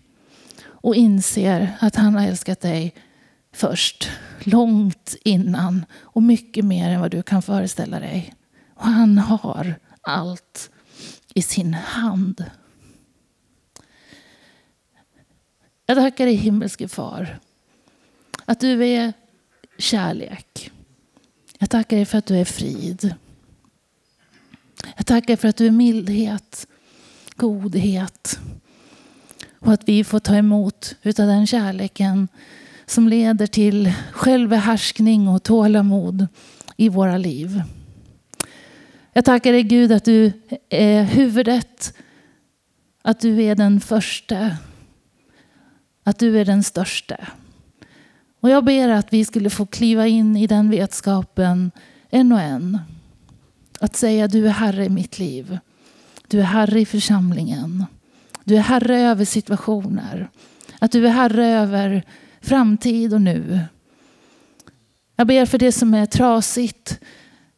och 0.65 0.95
inser 0.95 1.77
att 1.81 1.97
han 1.97 2.15
har 2.15 2.27
älskat 2.27 2.61
dig 2.61 2.95
först, 3.53 4.11
långt 4.41 5.17
innan 5.25 5.85
och 5.95 6.23
mycket 6.23 6.65
mer 6.65 6.91
än 6.91 7.01
vad 7.01 7.11
du 7.11 7.23
kan 7.23 7.43
föreställa 7.43 8.01
dig. 8.01 8.35
Och 8.75 8.87
han 8.87 9.19
har 9.19 9.75
allt 10.01 10.71
i 11.35 11.43
sin 11.43 11.75
hand. 11.75 12.45
Jag 15.87 15.97
tackar 15.97 16.27
dig 16.27 16.35
himmelske 16.35 16.89
far 16.89 17.39
att 18.45 18.61
du 18.61 18.85
är 18.87 19.13
kärlek. 19.79 20.73
Jag 21.63 21.71
tackar 21.71 21.97
dig 21.97 22.07
för 22.07 22.19
att 22.19 22.27
du 22.27 22.37
är 22.37 22.45
frid. 22.45 23.15
Jag 24.97 25.07
tackar 25.07 25.37
för 25.37 25.49
att 25.49 25.57
du 25.57 25.67
är 25.67 25.71
mildhet, 25.71 26.67
godhet 27.37 28.41
och 29.59 29.73
att 29.73 29.89
vi 29.89 30.05
får 30.05 30.19
ta 30.19 30.37
emot 30.37 30.97
utav 31.03 31.27
den 31.27 31.47
kärleken 31.47 32.29
som 32.87 33.09
leder 33.09 33.47
till 33.47 33.93
självbehärskning 34.13 35.29
och 35.29 35.43
tålamod 35.43 36.27
i 36.77 36.89
våra 36.89 37.17
liv. 37.17 37.63
Jag 39.13 39.25
tackar 39.25 39.53
dig 39.53 39.63
Gud 39.63 39.93
att 39.93 40.05
du 40.05 40.33
är 40.69 41.03
huvudet, 41.03 41.95
att 43.03 43.21
du 43.21 43.43
är 43.43 43.55
den 43.55 43.81
första, 43.81 44.57
att 46.05 46.19
du 46.19 46.41
är 46.41 46.45
den 46.45 46.63
största. 46.63 47.17
Och 48.43 48.51
jag 48.51 48.65
ber 48.65 48.89
att 48.89 49.13
vi 49.13 49.25
skulle 49.25 49.51
få 49.51 49.67
kliva 49.67 50.07
in 50.07 50.37
i 50.37 50.47
den 50.47 50.71
vetskapen 50.71 51.71
en 52.11 52.33
och 52.33 52.41
en. 52.41 52.79
Att 53.81 53.97
säga 53.97 54.29
du 54.29 54.47
är 54.47 54.51
Herre 54.51 54.85
i 54.85 54.89
mitt 54.89 55.19
liv. 55.19 55.59
Du 56.29 56.41
är 56.41 56.45
Herre 56.45 56.81
i 56.81 56.87
församlingen. 56.87 57.85
Du 58.45 58.57
är 58.57 58.61
Herre 58.61 58.99
över 59.01 59.25
situationer. 59.25 60.31
Att 60.79 60.93
du 60.93 61.07
är 61.07 61.11
Herre 61.11 61.47
över 61.47 62.03
framtid 62.41 63.15
och 63.15 63.23
nu. 63.23 63.61
Jag 65.17 65.27
ber 65.27 65.47
för 65.47 65.59
det 65.59 65.73
som 65.73 65.95
är 65.95 66.07
trasigt, 66.07 67.01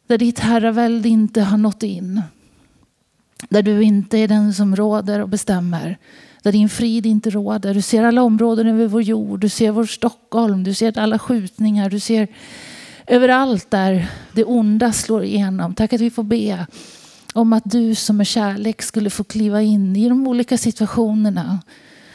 där 0.07 0.17
ditt 0.17 0.39
herravälde 0.39 1.09
inte 1.09 1.41
har 1.41 1.57
nått 1.57 1.83
in. 1.83 2.21
Där 3.49 3.61
du 3.61 3.83
inte 3.83 4.17
är 4.17 4.27
den 4.27 4.53
som 4.53 4.75
råder 4.75 5.19
och 5.19 5.29
bestämmer. 5.29 5.97
Där 6.45 6.51
din 6.51 6.69
frid 6.69 7.05
inte 7.05 7.29
råder. 7.29 7.73
Du 7.73 7.81
ser 7.81 8.03
alla 8.03 8.23
områden 8.23 8.67
över 8.67 8.87
vår 8.87 9.01
jord. 9.01 9.39
Du 9.39 9.49
ser 9.49 9.71
vår 9.71 9.85
Stockholm. 9.85 10.63
Du 10.63 10.73
ser 10.73 10.99
alla 10.99 11.19
skjutningar. 11.19 11.89
Du 11.89 11.99
ser 11.99 12.27
överallt 13.07 13.71
där 13.71 14.07
det 14.33 14.43
onda 14.43 14.91
slår 14.93 15.23
igenom. 15.23 15.75
Tack 15.75 15.93
att 15.93 16.01
vi 16.01 16.09
får 16.09 16.23
be 16.23 16.67
om 17.33 17.53
att 17.53 17.63
du 17.65 17.95
som 17.95 18.19
är 18.19 18.23
kärlek 18.23 18.81
skulle 18.81 19.09
få 19.09 19.23
kliva 19.23 19.61
in 19.61 19.95
i 19.95 20.09
de 20.09 20.27
olika 20.27 20.57
situationerna. 20.57 21.59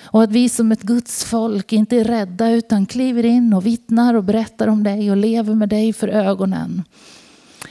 Och 0.05 0.23
att 0.23 0.33
vi 0.33 0.49
som 0.49 0.73
ett 0.73 0.83
Guds 0.83 1.25
folk 1.25 1.73
inte 1.73 1.97
är 1.97 2.05
rädda 2.05 2.51
utan 2.51 2.87
kliver 2.87 3.25
in 3.25 3.55
och 3.55 3.66
vittnar 3.66 4.14
och 4.14 4.25
berättar 4.25 4.69
om 4.69 4.83
dig 4.83 5.11
och 5.11 5.16
lever 5.16 5.55
med 5.55 5.69
dig 5.69 5.93
för 5.93 6.09
ögonen. 6.09 6.85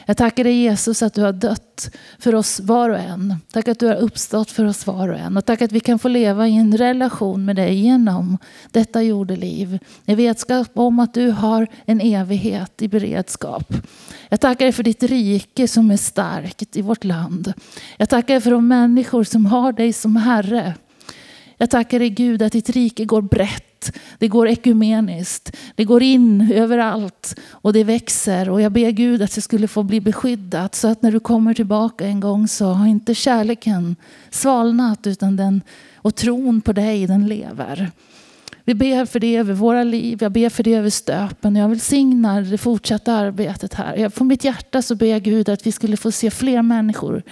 Jag 0.10 0.18
tackar 0.18 0.44
dig 0.44 0.54
Jesus 0.54 1.02
att 1.02 1.14
du 1.14 1.22
har 1.22 1.34
dött 1.34 1.96
för 2.20 2.36
oss 2.36 2.60
var 2.60 2.90
och 2.90 3.00
en. 3.00 3.36
Tack 3.52 3.68
att 3.68 3.80
du 3.80 3.88
har 3.88 3.96
uppstått 3.96 4.52
för 4.52 4.66
oss 4.66 4.88
var 4.88 5.10
och 5.10 5.20
en. 5.20 5.38
Och 5.38 5.46
tack 5.46 5.62
att 5.62 5.72
vi 5.72 5.80
kan 5.80 6.00
få 6.00 6.08
leva 6.08 6.48
i 6.48 6.58
en 6.58 6.78
relation 6.78 7.46
med 7.46 7.56
dig 7.56 7.76
genom 7.76 8.38
detta 8.72 9.02
jordeliv. 9.02 9.80
I 10.06 10.16
vetskap 10.16 10.68
om 10.74 11.00
att 11.00 11.14
du 11.14 11.32
har 11.32 11.68
en 11.86 12.02
evighet 12.02 12.82
i 12.82 12.88
beredskap. 12.88 13.74
Jag 14.30 14.40
tackar 14.40 14.66
dig 14.66 14.72
för 14.72 14.84
ditt 14.84 15.04
rike 15.04 15.68
som 15.68 15.92
är 15.92 15.98
starkt 15.98 16.78
i 16.78 16.82
vårt 16.82 17.04
land. 17.04 17.54
Jag 17.98 18.10
tackar 18.10 18.34
dig 18.34 18.42
för 18.42 18.52
de 18.52 18.68
människor 18.68 19.24
som 19.24 19.46
har 19.46 19.72
dig 19.72 19.94
som 19.94 20.16
Herre. 20.16 20.74
Jag 21.62 21.70
tackar 21.70 22.00
dig 22.00 22.10
Gud 22.10 22.42
att 22.42 22.52
ditt 22.52 22.70
rike 22.70 23.06
går 23.06 23.22
brett 23.22 23.66
det 24.18 24.28
går 24.28 24.48
ekumeniskt, 24.48 25.58
det 25.76 25.84
går 25.84 26.04
in 26.04 26.52
överallt 26.52 27.40
och 27.52 27.74
det 27.74 27.84
växer. 27.84 28.50
Och 28.50 28.62
jag 28.62 28.72
ber 28.72 28.92
Gud 28.92 29.22
att 29.22 29.36
det 29.36 29.42
skulle 29.42 29.68
få 29.68 29.84
bli 29.84 30.02
beskyddat 30.02 30.76
så 30.76 30.88
att 30.88 31.02
när 31.02 31.12
du 31.12 31.20
kommer 31.20 31.54
tillbaka 31.54 32.06
en 32.06 32.20
gång 32.20 32.48
så 32.48 32.66
har 32.66 32.88
inte 32.88 33.16
kärleken 33.16 33.96
svalnat 34.30 35.08
utan 35.08 35.36
den, 35.36 35.62
och 35.96 36.16
tron 36.16 36.62
på 36.62 36.74
dig 36.74 37.08
den 37.08 37.28
lever. 37.28 37.92
Vi 38.64 38.74
ber 38.74 39.06
för 39.06 39.20
det 39.20 39.36
över 39.36 39.54
våra 39.54 39.84
liv, 39.84 40.18
jag 40.22 40.32
ber 40.32 40.50
för 40.50 40.64
det 40.64 40.74
över 40.74 40.90
stöpen. 40.90 41.56
Jag 41.56 41.70
välsignar 41.70 42.42
det 42.42 42.58
fortsatta 42.58 43.14
arbetet 43.14 43.74
här. 43.74 44.10
Från 44.10 44.28
mitt 44.28 44.44
hjärta 44.44 44.82
så 44.82 44.96
ber 44.96 45.06
jag 45.06 45.24
Gud 45.24 45.50
att 45.50 45.68
vi 45.68 45.72
skulle 45.72 45.98
få 45.98 46.12
se 46.12 46.32
fler 46.32 46.62
människor 46.62 47.24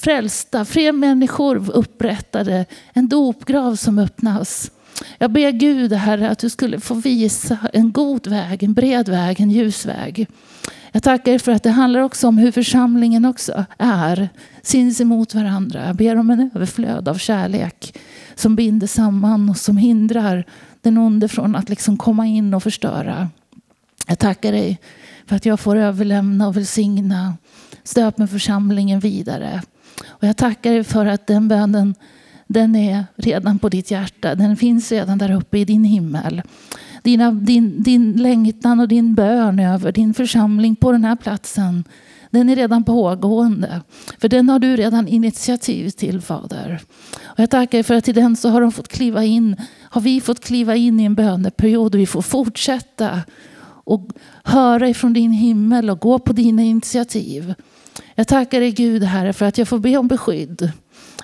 frälsta, 0.00 0.64
fler 0.64 0.92
människor 0.92 1.70
upprättade, 1.70 2.66
en 2.92 3.08
dopgrav 3.08 3.76
som 3.76 3.98
öppnas. 3.98 4.70
Jag 5.18 5.32
ber 5.32 5.50
Gud, 5.50 5.92
Herre, 5.92 6.30
att 6.30 6.38
du 6.38 6.50
skulle 6.50 6.80
få 6.80 6.94
visa 6.94 7.58
en 7.72 7.92
god 7.92 8.26
väg, 8.26 8.62
en 8.62 8.74
bred 8.74 9.08
väg, 9.08 9.40
en 9.40 9.50
ljus 9.50 9.86
väg. 9.86 10.26
Jag 10.92 11.02
tackar 11.02 11.32
dig 11.32 11.38
för 11.38 11.52
att 11.52 11.62
det 11.62 11.70
handlar 11.70 12.00
också 12.00 12.28
om 12.28 12.38
hur 12.38 12.52
församlingen 12.52 13.24
också 13.24 13.64
är, 13.78 14.28
syns 14.62 15.00
emot 15.00 15.34
varandra. 15.34 15.86
Jag 15.86 15.96
ber 15.96 16.16
om 16.16 16.30
en 16.30 16.50
överflöd 16.54 17.08
av 17.08 17.14
kärlek 17.14 17.98
som 18.34 18.56
binder 18.56 18.86
samman 18.86 19.50
och 19.50 19.56
som 19.56 19.76
hindrar 19.76 20.44
den 20.80 20.98
onde 20.98 21.28
från 21.28 21.56
att 21.56 21.68
liksom 21.68 21.96
komma 21.96 22.26
in 22.26 22.54
och 22.54 22.62
förstöra. 22.62 23.28
Jag 24.06 24.18
tackar 24.18 24.52
dig 24.52 24.80
för 25.26 25.36
att 25.36 25.46
jag 25.46 25.60
får 25.60 25.76
överlämna 25.76 26.48
och 26.48 26.56
välsigna 26.56 27.36
stöp 27.84 28.18
med 28.18 28.30
församlingen 28.30 29.00
vidare. 29.00 29.62
Och 30.04 30.24
jag 30.24 30.36
tackar 30.36 30.72
dig 30.72 30.84
för 30.84 31.06
att 31.06 31.26
den 31.26 31.48
bönen 31.48 31.94
den 32.46 32.76
är 32.76 33.04
redan 33.16 33.58
på 33.58 33.68
ditt 33.68 33.90
hjärta. 33.90 34.34
Den 34.34 34.56
finns 34.56 34.92
redan 34.92 35.18
där 35.18 35.32
uppe 35.32 35.58
i 35.58 35.64
din 35.64 35.84
himmel. 35.84 36.42
Dina, 37.02 37.30
din, 37.30 37.82
din 37.82 38.12
längtan 38.12 38.80
och 38.80 38.88
din 38.88 39.14
bön 39.14 39.58
över 39.58 39.92
din 39.92 40.14
församling 40.14 40.76
på 40.76 40.92
den 40.92 41.04
här 41.04 41.16
platsen 41.16 41.84
den 42.34 42.48
är 42.48 42.56
redan 42.56 42.84
pågående. 42.84 43.80
För 44.18 44.28
den 44.28 44.48
har 44.48 44.58
du 44.58 44.76
redan 44.76 45.08
initiativ 45.08 45.90
till 45.90 46.20
Fader. 46.20 46.80
Och 47.24 47.38
jag 47.38 47.50
tackar 47.50 47.82
för 47.82 47.94
att 47.94 48.04
till 48.04 48.14
den 48.14 48.36
så 48.36 48.48
har 48.48 48.60
de 48.60 48.72
fått 48.72 48.88
kliva 48.88 49.24
in, 49.24 49.56
har 49.80 50.00
vi 50.00 50.20
fått 50.20 50.44
kliva 50.44 50.76
in 50.76 51.00
i 51.00 51.04
en 51.04 51.14
böneperiod 51.14 51.94
och 51.94 52.00
vi 52.00 52.06
får 52.06 52.22
fortsätta 52.22 53.20
och 53.84 54.08
höra 54.44 54.88
ifrån 54.88 55.12
din 55.12 55.32
himmel 55.32 55.90
och 55.90 56.00
gå 56.00 56.18
på 56.18 56.32
dina 56.32 56.62
initiativ. 56.62 57.54
Jag 58.14 58.28
tackar 58.28 58.60
dig 58.60 58.70
Gud 58.70 59.02
Herre 59.02 59.32
för 59.32 59.46
att 59.46 59.58
jag 59.58 59.68
får 59.68 59.78
be 59.78 59.96
om 59.96 60.08
beskydd. 60.08 60.72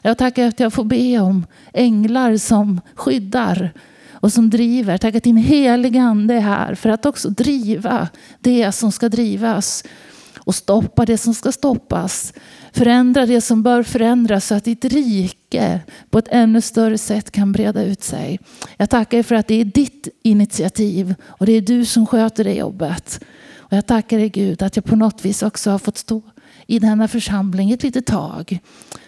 Jag 0.02 0.18
tackar 0.18 0.46
att 0.46 0.60
jag 0.60 0.72
får 0.72 0.84
be 0.84 1.18
om 1.18 1.46
änglar 1.72 2.36
som 2.36 2.80
skyddar 2.94 3.72
och 4.12 4.32
som 4.32 4.50
driver. 4.50 4.98
Tack 4.98 5.14
att 5.14 5.22
din 5.22 5.36
heliga 5.36 6.02
ande 6.02 6.34
är 6.34 6.40
här 6.40 6.74
för 6.74 6.88
att 6.88 7.06
också 7.06 7.30
driva 7.30 8.08
det 8.40 8.72
som 8.72 8.92
ska 8.92 9.08
drivas 9.08 9.84
och 10.38 10.54
stoppa 10.54 11.06
det 11.06 11.18
som 11.18 11.34
ska 11.34 11.52
stoppas. 11.52 12.32
Förändra 12.72 13.26
det 13.26 13.40
som 13.40 13.62
bör 13.62 13.82
förändras 13.82 14.46
så 14.46 14.54
att 14.54 14.64
ditt 14.64 14.84
rike 14.84 15.80
på 16.10 16.18
ett 16.18 16.28
ännu 16.30 16.60
större 16.60 16.98
sätt 16.98 17.30
kan 17.30 17.52
breda 17.52 17.84
ut 17.84 18.02
sig. 18.02 18.40
Jag 18.76 18.90
tackar 18.90 19.22
för 19.22 19.34
att 19.34 19.46
det 19.46 19.60
är 19.60 19.64
ditt 19.64 20.08
initiativ 20.22 21.14
och 21.24 21.46
det 21.46 21.52
är 21.52 21.60
du 21.60 21.84
som 21.84 22.06
sköter 22.06 22.44
det 22.44 22.54
jobbet. 22.54 23.20
Och 23.56 23.76
jag 23.76 23.86
tackar 23.86 24.18
dig 24.18 24.28
Gud 24.28 24.62
att 24.62 24.76
jag 24.76 24.84
på 24.84 24.96
något 24.96 25.24
vis 25.24 25.42
också 25.42 25.70
har 25.70 25.78
fått 25.78 25.98
stå 25.98 26.22
i 26.70 26.78
denna 26.78 27.08
församling 27.08 27.70
ett 27.70 27.82
litet 27.82 28.06
tag. 28.06 28.58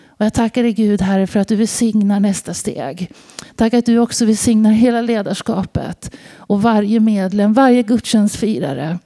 Och 0.07 0.25
jag 0.25 0.35
tackar 0.35 0.63
dig 0.63 0.73
Gud 0.73 1.03
Herre 1.03 1.27
för 1.27 1.41
att 1.41 1.49
du 1.49 1.57
välsignar 1.57 2.21
nästa 2.21 2.55
steg. 2.55 3.11
Tack 3.57 3.75
att 3.75 3.87
du 3.87 3.99
också 3.99 4.25
välsignar 4.25 4.71
hela 4.71 5.01
ledarskapet 5.01 6.17
och 6.37 6.63
varje 6.63 7.01
medlem, 7.01 7.53
varje 7.53 7.83
gudstjänstfirare. 7.83 8.99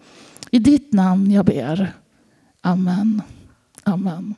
I 0.51 0.59
ditt 0.59 0.93
namn 0.93 1.31
jag 1.31 1.45
ber. 1.45 1.93
Amen. 2.61 3.23
Amen. 3.83 4.35